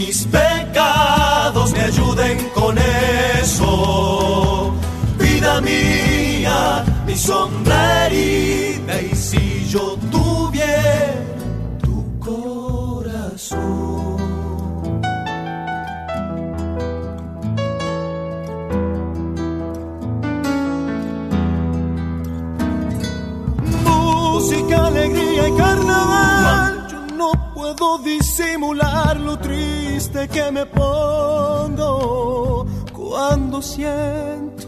Mis 0.06 0.26
pecados 0.26 1.72
me 1.72 1.80
ayuden 1.80 2.36
con 2.54 2.76
eso. 3.40 4.74
Vida 5.18 5.60
mía, 5.60 6.84
mi 7.06 7.16
sombra 7.16 8.06
herida, 8.06 9.00
y 9.00 9.14
si 9.14 9.66
yo 9.68 9.96
tuviera 10.10 11.14
tu 11.82 12.18
corazón. 12.18 13.62
música, 23.84 24.86
alegría 24.86 25.48
y 25.48 25.52
carnaval. 25.52 26.88
Yo 26.90 27.00
no 27.16 27.30
puedo 27.54 27.98
disimular 27.98 29.16
lo 29.20 29.38
triste 29.38 29.61
que 30.10 30.50
me 30.50 30.66
pongo 30.66 31.86
cuando 32.92 33.62
siento 33.62 34.66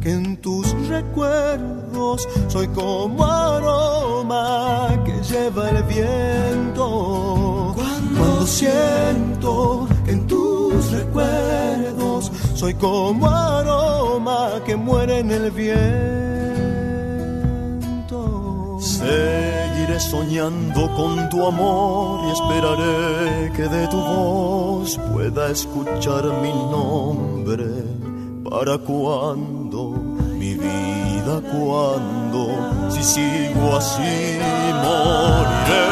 que 0.00 0.10
en 0.10 0.36
tus 0.38 0.72
recuerdos 0.88 2.28
soy 2.48 2.66
como 2.68 3.24
aroma 3.24 5.00
que 5.04 5.12
lleva 5.22 5.70
el 5.70 5.84
viento. 5.84 7.74
Cuando 7.76 8.44
siento 8.46 9.86
que 10.04 10.10
en 10.10 10.26
tus 10.26 10.90
recuerdos 10.90 12.32
soy 12.54 12.74
como 12.74 13.28
aroma 13.28 14.60
que 14.66 14.74
muere 14.74 15.20
en 15.20 15.30
el 15.30 15.52
viento. 15.52 16.51
Seguiré 19.02 19.98
soñando 19.98 20.88
con 20.94 21.28
tu 21.28 21.44
amor 21.44 22.20
y 22.24 22.30
esperaré 22.30 23.52
que 23.56 23.62
de 23.62 23.88
tu 23.88 23.96
voz 23.96 24.96
pueda 25.12 25.50
escuchar 25.50 26.22
mi 26.40 26.52
nombre. 26.52 27.66
¿Para 28.48 28.78
cuándo, 28.78 29.90
mi 30.38 30.54
vida, 30.54 31.34
cuándo? 31.52 32.42
Si 32.90 33.02
sigo 33.02 33.76
así, 33.76 34.38
moriré 34.84 35.84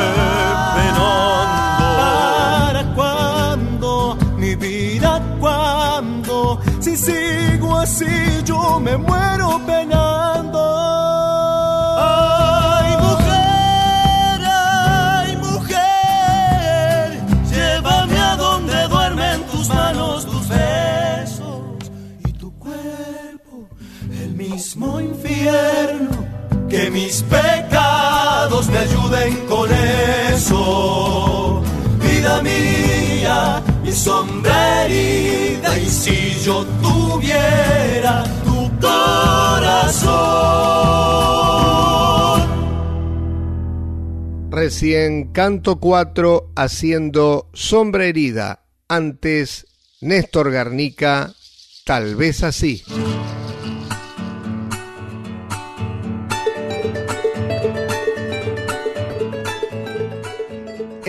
penando. 0.76 1.86
¿Para 1.98 2.94
cuándo, 2.94 4.16
mi 4.36 4.54
vida, 4.54 5.20
cuándo? 5.40 6.60
Si 6.78 6.96
sigo 6.96 7.76
así, 7.76 8.06
yo 8.44 8.78
me 8.78 8.96
muero 8.96 9.60
penando. 9.66 10.59
Que 26.68 26.90
mis 26.90 27.22
pecados 27.22 28.68
me 28.68 28.78
ayuden 28.78 29.46
con 29.46 29.68
eso. 30.32 31.62
Vida 32.00 32.42
mía, 32.42 33.62
mi 33.82 33.90
sombra 33.90 34.84
herida, 34.84 35.78
y 35.78 35.86
si 35.86 36.38
yo 36.44 36.64
tuviera 36.80 38.24
tu 38.44 38.70
corazón. 38.80 40.10
Recién 44.50 45.32
canto 45.32 45.80
4 45.80 46.52
haciendo 46.54 47.48
sombra 47.54 48.04
herida. 48.04 48.64
Antes 48.88 49.66
Néstor 50.00 50.50
Garnica, 50.50 51.32
tal 51.84 52.14
vez 52.16 52.42
así. 52.42 52.82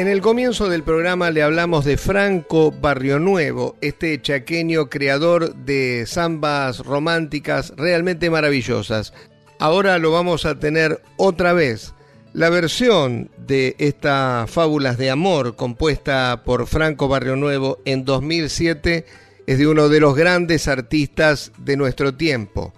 En 0.01 0.07
el 0.07 0.21
comienzo 0.21 0.67
del 0.67 0.81
programa 0.81 1.29
le 1.29 1.43
hablamos 1.43 1.85
de 1.85 1.95
Franco 1.95 2.71
Barrio 2.71 3.19
Nuevo, 3.19 3.75
este 3.81 4.19
chaqueño 4.19 4.89
creador 4.89 5.53
de 5.53 6.05
zambas 6.07 6.79
románticas 6.79 7.71
realmente 7.77 8.31
maravillosas. 8.31 9.13
Ahora 9.59 9.99
lo 9.99 10.09
vamos 10.09 10.47
a 10.47 10.57
tener 10.57 11.03
otra 11.17 11.53
vez. 11.53 11.93
La 12.33 12.49
versión 12.49 13.29
de 13.37 13.75
estas 13.77 14.49
fábulas 14.49 14.97
de 14.97 15.11
amor 15.11 15.55
compuesta 15.55 16.41
por 16.43 16.65
Franco 16.65 17.07
Barrio 17.07 17.35
Nuevo 17.35 17.77
en 17.85 18.03
2007 18.03 19.05
es 19.45 19.57
de 19.59 19.67
uno 19.67 19.87
de 19.87 19.99
los 19.99 20.15
grandes 20.15 20.67
artistas 20.67 21.51
de 21.59 21.77
nuestro 21.77 22.15
tiempo. 22.15 22.73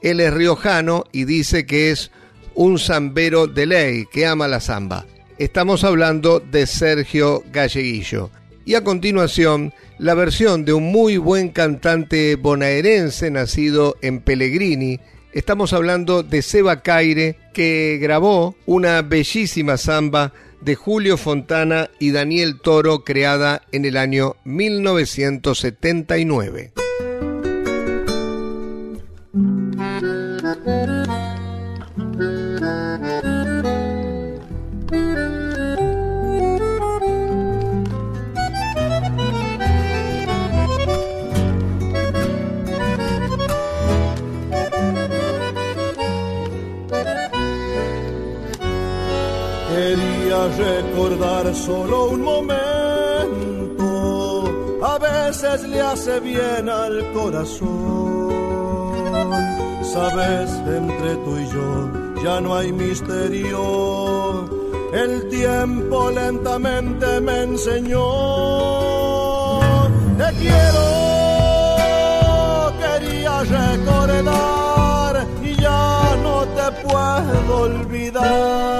Él 0.00 0.20
es 0.20 0.32
riojano 0.32 1.04
y 1.12 1.26
dice 1.26 1.66
que 1.66 1.90
es 1.90 2.10
un 2.54 2.78
zambero 2.78 3.46
de 3.46 3.66
ley 3.66 4.06
que 4.10 4.24
ama 4.24 4.48
la 4.48 4.60
zamba. 4.60 5.04
Estamos 5.42 5.82
hablando 5.82 6.38
de 6.38 6.68
Sergio 6.68 7.42
Galleguillo. 7.50 8.30
Y 8.64 8.76
a 8.76 8.84
continuación, 8.84 9.74
la 9.98 10.14
versión 10.14 10.64
de 10.64 10.72
un 10.72 10.92
muy 10.92 11.16
buen 11.16 11.48
cantante 11.48 12.36
bonaerense 12.36 13.28
nacido 13.28 13.96
en 14.02 14.20
Pellegrini. 14.20 15.00
Estamos 15.32 15.72
hablando 15.72 16.22
de 16.22 16.42
Seba 16.42 16.82
Caire, 16.82 17.38
que 17.52 17.98
grabó 18.00 18.54
una 18.66 19.02
bellísima 19.02 19.78
samba 19.78 20.32
de 20.60 20.76
Julio 20.76 21.16
Fontana 21.16 21.90
y 21.98 22.12
Daniel 22.12 22.60
Toro 22.60 23.02
creada 23.02 23.62
en 23.72 23.84
el 23.84 23.96
año 23.96 24.36
1979. 24.44 26.72
Recordar 51.12 51.54
solo 51.54 52.06
un 52.10 52.22
momento 52.22 53.84
a 54.84 54.98
veces 54.98 55.62
le 55.68 55.80
hace 55.80 56.20
bien 56.20 56.68
al 56.68 57.12
corazón. 57.12 58.30
Sabes, 59.82 60.50
entre 60.66 61.16
tú 61.16 61.38
y 61.38 61.46
yo 61.48 61.90
ya 62.22 62.40
no 62.40 62.54
hay 62.56 62.72
misterio. 62.72 64.48
El 64.92 65.28
tiempo 65.28 66.10
lentamente 66.10 67.20
me 67.20 67.42
enseñó. 67.42 68.00
Te 70.18 70.32
quiero, 70.40 70.82
quería 72.82 73.42
recordar 73.42 75.26
y 75.42 75.54
ya 75.60 76.16
no 76.22 76.44
te 76.56 76.72
puedo 76.82 77.58
olvidar 77.62 78.72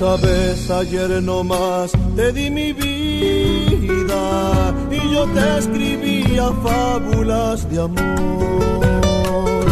sabes, 0.00 0.70
ayer 0.70 1.22
nomás 1.22 1.92
te 2.16 2.32
di 2.32 2.50
mi 2.50 2.72
vida 2.72 4.74
y 4.90 5.12
yo 5.12 5.26
te 5.34 5.58
escribía 5.58 6.50
fábulas 6.64 7.68
de 7.70 7.82
amor. 7.82 9.66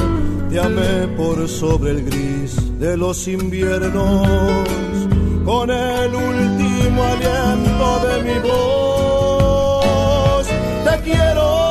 Te 0.50 0.60
amé 0.60 1.08
por 1.16 1.48
sobre 1.48 1.92
el 1.92 2.04
gris 2.04 2.78
de 2.78 2.98
los 2.98 3.26
inviernos, 3.26 4.68
con 5.46 5.70
el 5.70 6.14
último 6.14 7.04
aliento 7.14 7.88
de 8.06 8.14
mi 8.26 8.38
voz. 8.46 10.46
Te 10.84 10.94
quiero, 11.06 11.67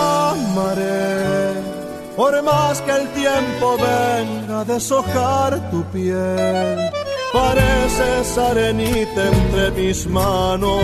amaré. 0.00 1.70
Por 2.16 2.42
más 2.42 2.80
que 2.82 2.90
el 2.90 3.08
tiempo 3.22 3.76
venga 3.78 4.60
a 4.60 4.64
deshojar 4.64 5.70
tu 5.70 5.82
piel, 5.84 6.90
pareces 7.32 8.36
arenita 8.36 9.22
entre 9.32 9.70
mis 9.70 10.06
manos. 10.06 10.82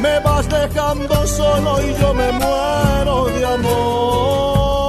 Me 0.00 0.18
vas 0.20 0.48
dejando 0.48 1.26
solo 1.26 1.82
y 1.82 1.94
yo 2.00 2.14
me 2.14 2.32
muero 2.32 3.26
de 3.36 3.44
amor. 3.56 4.86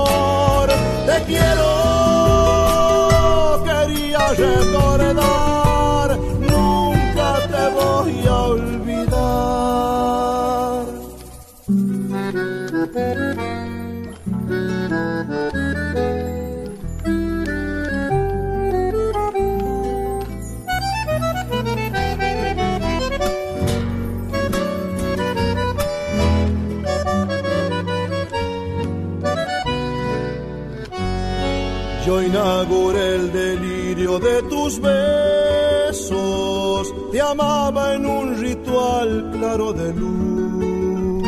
Te 1.07 1.17
quiero, 1.29 1.69
quería 3.65 4.23
recordar, 4.45 6.09
nunca 6.53 7.29
te 7.51 7.63
voy 7.79 8.27
a 8.27 8.35
olvidar. 8.53 8.96
De 34.08 34.41
tus 34.43 34.80
besos, 34.80 36.14
te 37.12 37.20
amaba 37.20 37.93
en 37.93 38.05
un 38.05 38.38
ritual 38.39 39.30
claro 39.34 39.74
de 39.74 39.93
luz. 39.93 41.28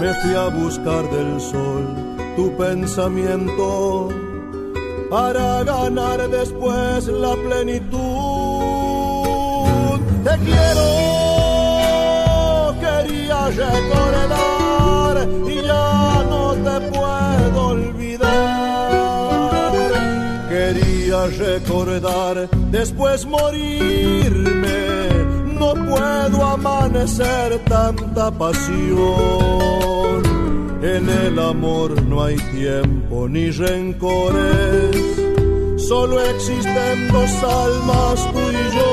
Me 0.00 0.12
fui 0.20 0.34
a 0.34 0.48
buscar 0.48 1.08
del 1.10 1.40
sol 1.40 1.86
tu 2.36 2.56
pensamiento 2.56 4.08
para 5.08 5.62
ganar 5.62 6.28
después 6.28 7.06
la 7.06 7.34
plenitud. 7.36 7.98
Te 10.24 10.36
quiero, 10.44 10.88
quería 12.80 13.48
recordar 13.50 15.28
y 15.48 15.57
recordar, 21.30 22.48
después 22.70 23.26
morirme. 23.26 25.08
No 25.58 25.74
puedo 25.74 26.44
amanecer 26.44 27.58
tanta 27.64 28.30
pasión. 28.30 29.78
En 30.82 31.08
el 31.08 31.38
amor 31.38 32.00
no 32.02 32.22
hay 32.22 32.36
tiempo 32.36 33.28
ni 33.28 33.50
rencores, 33.50 34.96
solo 35.88 36.20
existen 36.22 37.08
dos 37.08 37.30
almas, 37.42 38.32
tú 38.32 38.38
y 38.38 38.70
yo. 38.76 38.88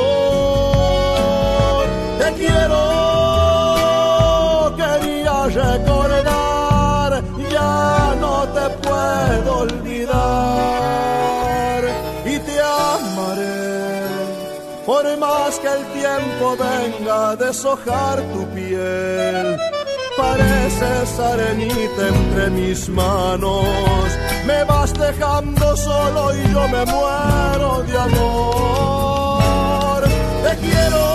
Te 2.20 2.34
quiero, 2.34 2.82
quería 4.76 5.46
recordar, 5.46 7.24
ya 7.52 8.16
no 8.20 8.36
te 8.56 8.70
puedo 8.88 9.60
olvidar 9.60 11.15
Por 14.86 15.18
más 15.18 15.60
que 15.60 15.68
el 15.68 15.86
tiempo 15.94 16.58
venga 16.58 17.32
a 17.32 17.36
deshojar 17.36 18.22
tu 18.34 18.46
piel 18.54 19.58
pareces 20.18 21.20
arenita 21.20 22.08
entre 22.08 22.50
mis 22.52 22.88
manos. 22.90 24.08
Me 24.46 24.64
vas 24.64 24.94
dejando 24.94 25.76
solo 25.78 26.36
y 26.36 26.54
yo 26.54 26.68
me 26.68 26.86
muero 26.86 27.84
de 27.84 27.98
amor. 27.98 30.04
Te 30.44 30.58
quiero, 30.58 31.06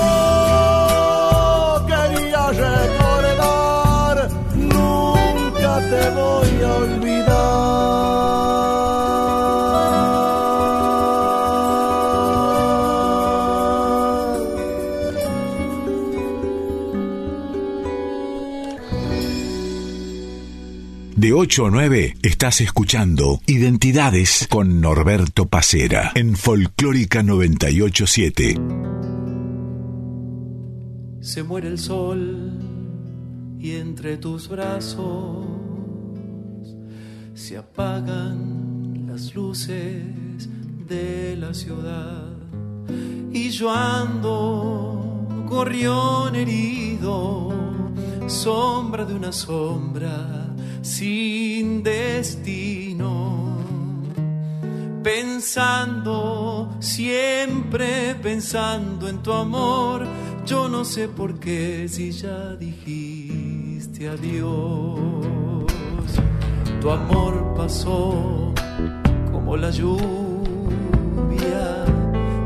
quería 1.87 2.47
recordar, 2.68 4.29
nunca 4.55 5.81
te 5.91 6.11
voy 6.11 6.62
a 6.62 6.75
olvidar. 6.75 8.70
De 21.21 21.35
8 21.35 21.66
a 21.66 21.71
9 21.71 22.16
estás 22.23 22.62
escuchando 22.62 23.43
Identidades 23.47 24.49
con 24.49 24.81
Norberto 24.81 25.49
Pacera 25.49 26.12
en 26.14 26.35
Folclórica 26.35 27.23
987. 27.23 28.55
Se 31.21 31.43
muere 31.43 31.68
el 31.68 31.79
sol 31.79 32.59
y 33.59 33.73
entre 33.73 34.16
tus 34.16 34.49
brazos 34.49 35.47
se 37.35 37.59
apagan 37.59 39.05
las 39.07 39.35
luces 39.35 40.49
de 40.89 41.37
la 41.37 41.53
ciudad 41.53 42.33
y 43.31 43.51
yo 43.51 43.71
ando 43.71 45.27
gorrión 45.47 46.35
herido, 46.35 47.53
sombra 48.27 49.05
de 49.05 49.12
una 49.12 49.33
sombra 49.33 50.49
sin 50.83 51.83
destino, 51.83 53.57
pensando, 55.03 56.68
siempre 56.81 58.14
pensando 58.22 59.09
en 59.09 59.18
tu 59.22 59.33
amor. 59.33 60.07
Yo 60.47 60.68
no 60.68 60.85
sé 60.85 61.09
por 61.09 61.39
qué 61.39 61.87
si 61.89 62.12
ya 62.12 62.55
dijiste 62.57 64.09
adiós. 64.09 65.01
Tu 66.81 66.91
amor 66.91 67.55
pasó 67.57 68.53
como 69.31 69.57
la 69.57 69.70
lluvia 69.70 70.01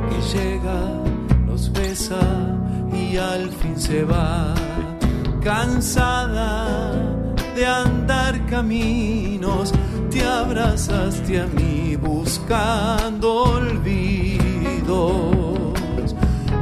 que 0.08 0.38
llega, 0.38 0.80
nos 1.46 1.72
besa 1.72 2.18
y 2.92 3.16
al 3.16 3.48
fin 3.50 3.78
se 3.78 4.02
va. 4.02 4.54
Cansada 5.40 6.92
de 7.54 7.66
andar 7.66 8.03
caminos, 8.48 9.72
te 10.10 10.24
abrazaste 10.24 11.40
a 11.40 11.46
mí 11.46 11.96
buscando 11.96 13.44
olvidos. 13.44 14.84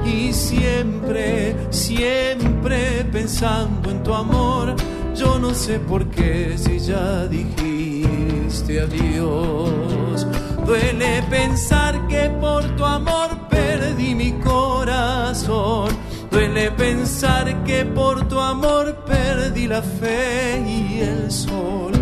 Y 0.05 0.33
siempre, 0.33 1.57
siempre 1.71 3.05
pensando 3.11 3.91
en 3.91 4.03
tu 4.03 4.15
amor, 4.15 4.75
yo 5.15 5.39
no 5.39 5.55
sé 5.55 5.79
por 5.79 6.07
qué 6.11 6.57
si 6.57 6.79
ya 6.79 7.27
dijiste 7.27 8.81
adiós. 8.81 10.27
Duele 10.67 11.23
pensar 11.29 12.07
que 12.09 12.31
por 12.41 12.65
tu 12.77 12.85
amor 12.85 13.49
perdí 13.49 14.15
mi 14.15 14.33
corazón 14.33 15.89
Duele 16.33 16.71
pensar 16.71 17.63
que 17.65 17.85
por 17.85 18.27
tu 18.27 18.41
amor 18.41 19.05
perdí 19.05 19.67
la 19.69 19.83
fe 19.83 20.65
y 20.67 21.01
el 21.01 21.31
sol. 21.31 21.93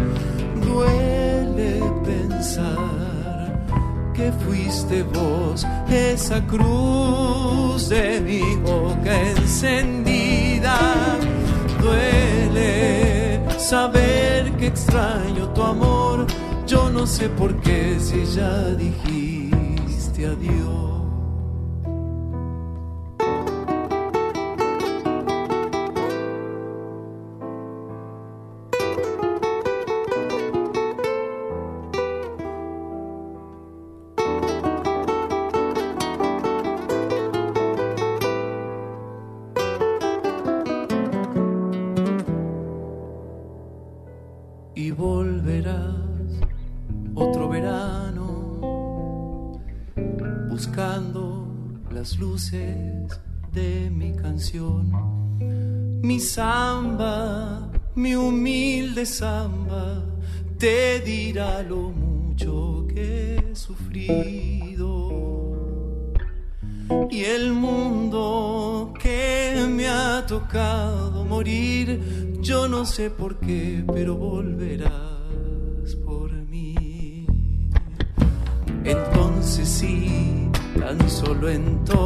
Duele 0.65 1.83
pensar 2.05 3.61
que 4.15 4.31
fuiste 4.45 5.03
vos 5.03 5.67
esa 5.89 6.47
cruz 6.47 7.89
de 7.89 8.21
mi 8.21 8.55
boca 8.59 9.21
encendida. 9.33 10.79
Duele 11.83 13.41
saber 13.59 14.53
que 14.53 14.69
extraño 14.69 15.49
tu 15.55 15.63
amor. 15.65 16.27
Yo 16.69 16.89
no 16.89 17.05
sé 17.05 17.29
por 17.31 17.53
qué 17.63 17.97
si 17.99 18.25
ya 18.27 18.65
dijiste 18.77 20.25
adiós. 20.25 21.00
De 52.21 53.91
mi 53.91 54.13
canción. 54.13 54.93
Mi 56.03 56.21
samba, 56.21 57.71
mi 57.95 58.15
humilde 58.15 59.07
samba, 59.07 60.05
te 60.59 61.01
dirá 61.01 61.63
lo 61.63 61.91
mucho 61.91 62.87
que 62.93 63.37
he 63.37 63.57
sufrido. 63.57 64.99
Y 67.11 67.25
el 67.25 67.53
mundo 67.55 68.93
que 69.01 69.67
me 69.71 69.89
ha 69.89 70.27
tocado 70.27 71.25
morir, 71.25 72.37
yo 72.43 72.69
no 72.69 72.85
sé 72.85 73.09
por 73.09 73.39
qué, 73.39 73.83
pero 73.95 74.15
volverás 74.17 75.10
tan 80.99 81.09
solo 81.09 81.49
entonces, 81.49 81.97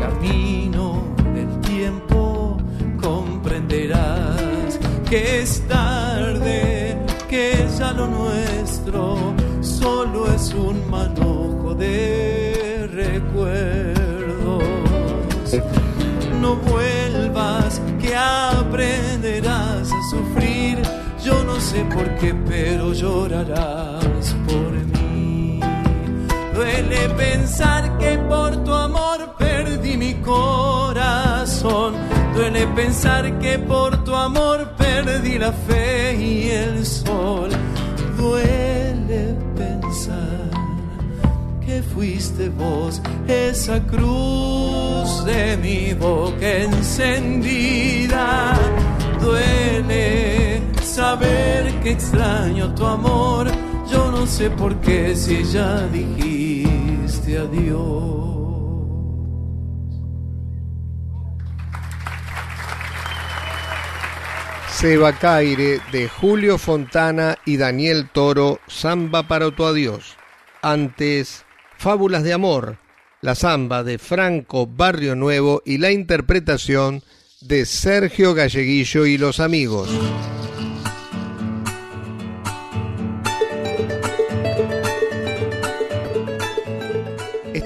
camino 0.00 1.04
del 1.32 1.60
tiempo, 1.60 2.58
comprenderás 3.00 4.80
que 5.08 5.42
es 5.42 5.62
tarde, 5.68 6.96
que 7.28 7.68
ya 7.78 7.92
lo 7.92 8.08
nuestro 8.08 9.16
solo 9.60 10.26
es 10.32 10.52
un 10.52 10.90
manojo 10.90 11.76
de 11.76 12.88
recuerdos. 12.92 14.64
No 16.40 16.56
vuelvas, 16.56 17.80
que 18.00 18.16
aprenderás 18.16 19.92
a 19.92 20.02
sufrir. 20.10 20.82
Yo 21.22 21.44
no 21.44 21.60
sé 21.60 21.84
por 21.84 22.12
qué, 22.16 22.34
pero 22.34 22.92
llorarás. 22.92 23.99
Duele 26.60 27.08
pensar 27.16 27.96
que 27.96 28.18
por 28.28 28.54
tu 28.64 28.74
amor 28.74 29.34
perdí 29.38 29.96
mi 29.96 30.12
corazón. 30.16 31.94
Duele 32.34 32.66
pensar 32.76 33.38
que 33.38 33.58
por 33.58 34.04
tu 34.04 34.14
amor 34.14 34.68
perdí 34.76 35.38
la 35.38 35.52
fe 35.52 36.14
y 36.16 36.50
el 36.50 36.84
sol. 36.84 37.48
Duele 38.18 39.38
pensar 39.56 40.50
que 41.64 41.82
fuiste 41.82 42.50
vos 42.50 43.00
esa 43.26 43.80
cruz 43.86 45.24
de 45.24 45.56
mi 45.56 45.94
boca 45.94 46.46
encendida. 46.64 48.52
Duele 49.18 50.60
saber 50.82 51.72
que 51.80 51.92
extraño 51.92 52.74
tu 52.74 52.84
amor 52.84 53.46
no 54.20 54.26
sé 54.26 54.50
por 54.50 54.78
qué 54.82 55.16
si 55.16 55.42
ya 55.44 55.86
dijiste 55.86 57.38
adiós. 57.38 58.10
Seba 64.68 65.14
Caire 65.14 65.80
de 65.90 66.06
Julio 66.08 66.58
Fontana 66.58 67.38
y 67.46 67.56
Daniel 67.56 68.10
Toro, 68.12 68.60
Samba 68.66 69.26
para 69.26 69.50
tu 69.52 69.64
adiós. 69.64 70.16
Antes, 70.60 71.46
Fábulas 71.78 72.22
de 72.22 72.34
Amor, 72.34 72.76
la 73.22 73.34
samba 73.34 73.82
de 73.84 73.98
Franco 73.98 74.66
Barrio 74.66 75.16
Nuevo 75.16 75.62
y 75.64 75.78
la 75.78 75.92
interpretación 75.92 77.02
de 77.40 77.64
Sergio 77.64 78.34
Galleguillo 78.34 79.06
y 79.06 79.16
los 79.16 79.40
amigos. 79.40 79.88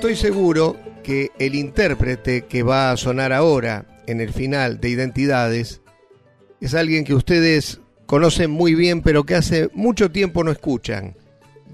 Estoy 0.05 0.17
seguro 0.17 0.77
que 1.03 1.31
el 1.39 1.55
intérprete 1.55 2.45
que 2.45 2.63
va 2.63 2.91
a 2.91 2.97
sonar 2.99 3.33
ahora 3.33 4.03
en 4.07 4.21
el 4.21 4.35
final 4.35 4.79
de 4.79 4.91
Identidades 4.91 5.81
es 6.61 6.75
alguien 6.75 7.05
que 7.05 7.15
ustedes 7.15 7.81
conocen 8.05 8.51
muy 8.51 8.75
bien 8.75 9.01
pero 9.01 9.25
que 9.25 9.35
hace 9.35 9.71
mucho 9.73 10.11
tiempo 10.11 10.45
no 10.45 10.51
escuchan. 10.51 11.17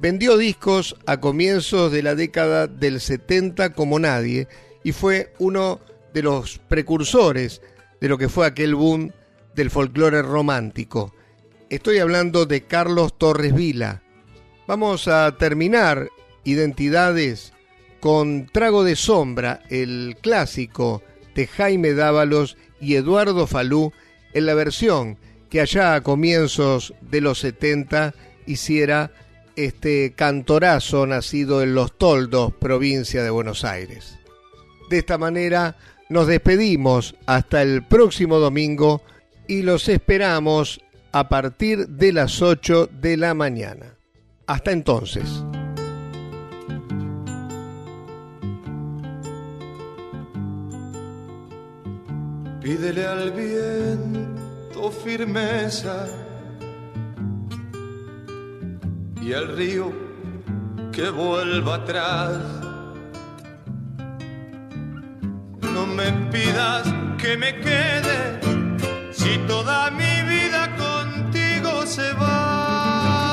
Vendió 0.01 0.37
discos 0.37 0.95
a 1.07 1.19
comienzos 1.19 1.91
de 1.91 2.05
la 2.05 2.15
década 2.15 2.69
del 2.69 3.01
70 3.01 3.73
como 3.73 3.99
nadie 3.99 4.47
y 4.85 4.93
fue 4.93 5.33
uno 5.41 5.81
de 6.15 6.23
los 6.23 6.59
precursores 6.59 7.61
de 8.01 8.09
lo 8.09 8.17
que 8.17 8.29
fue 8.29 8.47
aquel 8.47 8.77
boom 8.77 9.11
del 9.57 9.71
folclore 9.71 10.23
romántico. 10.23 11.13
Estoy 11.69 11.99
hablando 11.99 12.47
de 12.47 12.63
Carlos 12.63 13.19
Torres 13.19 13.53
Vila. 13.53 14.05
Vamos 14.69 15.09
a 15.09 15.37
terminar 15.37 16.11
Identidades 16.45 17.55
con 18.01 18.47
Trago 18.47 18.83
de 18.83 18.97
Sombra, 18.97 19.63
el 19.69 20.17
clásico 20.21 21.03
de 21.35 21.47
Jaime 21.47 21.93
Dávalos 21.95 22.57
y 22.81 22.95
Eduardo 22.97 23.47
Falú, 23.47 23.93
en 24.33 24.47
la 24.47 24.55
versión 24.55 25.19
que 25.49 25.61
allá 25.61 25.95
a 25.95 26.01
comienzos 26.01 26.95
de 27.01 27.21
los 27.21 27.41
70 27.41 28.15
hiciera 28.47 29.11
este 29.57 30.13
cantorazo 30.17 31.07
nacido 31.07 31.63
en 31.63 31.75
Los 31.75 31.99
Toldos, 31.99 32.53
provincia 32.55 33.23
de 33.23 33.31
Buenos 33.31 33.65
Aires. 33.65 34.19
De 34.89 34.99
esta 34.99 35.19
manera 35.19 35.77
nos 36.09 36.27
despedimos 36.27 37.15
hasta 37.27 37.63
el 37.63 37.85
próximo 37.85 38.39
domingo 38.39 39.03
y 39.47 39.63
los 39.63 39.89
esperamos 39.89 40.81
a 41.13 41.29
partir 41.29 41.89
de 41.89 42.13
las 42.13 42.41
8 42.41 42.89
de 43.01 43.17
la 43.17 43.35
mañana. 43.35 43.97
Hasta 44.47 44.73
entonces. 44.73 45.45
Pídele 52.61 53.07
al 53.07 53.31
viento 53.31 54.91
firmeza 54.91 56.07
y 59.23 59.33
al 59.33 59.57
río 59.57 59.91
que 60.93 61.09
vuelva 61.09 61.77
atrás. 61.77 62.37
No 65.73 65.87
me 65.87 66.13
pidas 66.31 66.87
que 67.17 67.39
me 67.39 67.59
quede 67.61 68.41
si 69.11 69.39
toda 69.49 69.91
mi 69.91 70.23
vida 70.29 70.77
contigo 70.77 71.87
se 71.87 72.13
va. 72.13 73.31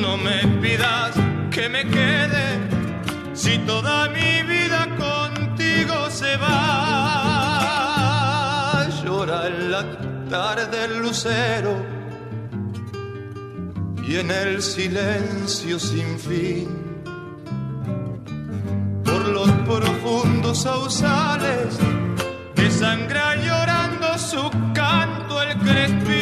No 0.00 0.16
me 0.16 0.46
pidas 0.62 1.10
que 1.50 1.68
me 1.68 1.84
quede 1.88 2.60
si 3.32 3.58
toda 3.58 4.08
mi 4.10 4.42
vida 4.44 4.86
contigo 4.96 6.08
se 6.08 6.36
va 6.36 7.23
en 9.46 9.70
la 9.70 9.84
tarde 10.30 10.84
el 10.84 10.98
lucero 11.00 11.74
y 14.06 14.16
en 14.16 14.30
el 14.30 14.62
silencio 14.62 15.78
sin 15.78 16.18
fin. 16.18 16.68
Por 19.04 19.28
los 19.28 19.50
profundos 19.68 20.62
sausales 20.62 21.78
desangra 22.54 23.36
llorando 23.36 24.18
su 24.18 24.50
canto 24.72 25.42
el 25.42 25.58
crespín. 25.58 26.14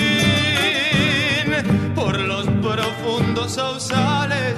Por 1.94 2.18
los 2.18 2.46
profundos 2.46 3.52
sausales 3.52 4.56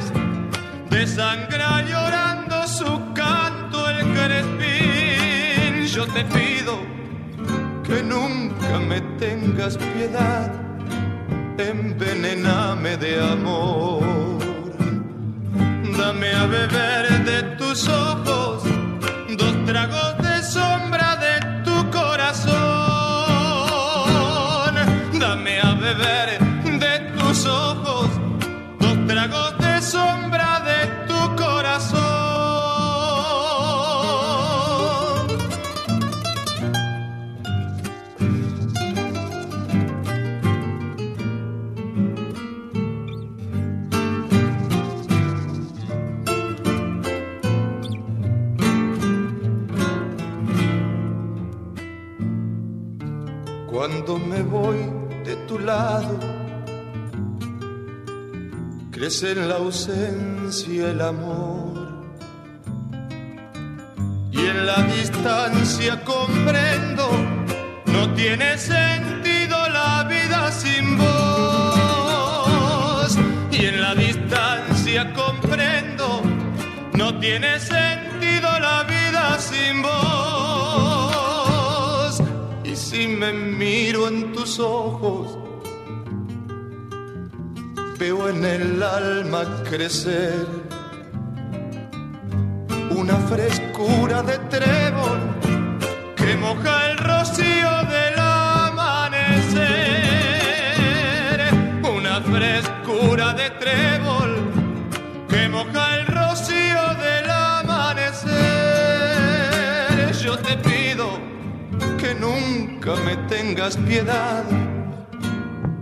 desangra 0.90 1.82
llorando 1.82 2.66
su 2.66 3.12
canto 3.14 3.90
el 3.90 4.12
crespín. 4.14 5.86
yo 5.86 6.06
te 6.06 6.24
pido 6.24 6.93
que 7.94 8.02
nunca 8.02 8.80
me 8.80 9.00
tengas 9.18 9.76
piedad, 9.76 10.50
envenename 11.58 12.96
de 12.96 13.20
amor. 13.20 14.02
Dame 15.96 16.34
a 16.34 16.46
beber 16.46 17.24
de 17.24 17.42
tus 17.56 17.88
ojos 17.88 18.64
dos 19.38 19.54
tragos 19.64 20.23
Cuando 53.86 54.16
me 54.18 54.40
voy 54.40 54.78
de 55.26 55.36
tu 55.46 55.58
lado, 55.58 56.18
crece 58.90 59.32
en 59.32 59.46
la 59.46 59.56
ausencia 59.56 60.88
el 60.88 61.02
amor. 61.02 62.02
Y 64.32 64.38
en 64.38 64.64
la 64.64 64.82
distancia 64.84 66.02
comprendo, 66.02 67.10
no 67.84 68.14
tiene 68.14 68.56
sentido 68.56 69.68
la 69.68 70.04
vida 70.04 70.50
sin 70.50 70.96
vos. 70.96 71.04
Y 73.50 73.66
en 73.66 73.82
la 73.82 73.94
distancia 73.94 75.12
comprendo, 75.12 76.22
no 76.94 77.18
tiene 77.18 77.60
sentido 77.60 78.03
me 83.24 83.32
miro 83.32 84.08
en 84.08 84.32
tus 84.32 84.58
ojos, 84.58 85.38
veo 87.98 88.28
en 88.28 88.44
el 88.44 88.82
alma 88.82 89.62
crecer 89.64 90.46
una 92.90 93.16
frescura 93.16 94.22
de 94.22 94.38
trébol 94.50 94.83
nunca 112.84 113.02
me 113.02 113.16
tengas 113.28 113.76
piedad, 113.78 114.44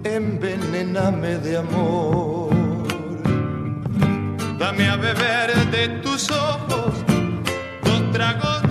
envenename 0.04 1.38
de 1.38 1.56
amor. 1.56 2.50
Dame 4.58 4.88
a 4.88 4.96
beber 4.96 5.70
de 5.70 5.88
tus 6.00 6.30
ojos 6.30 6.94
dos 7.82 8.12
tragos 8.12 8.61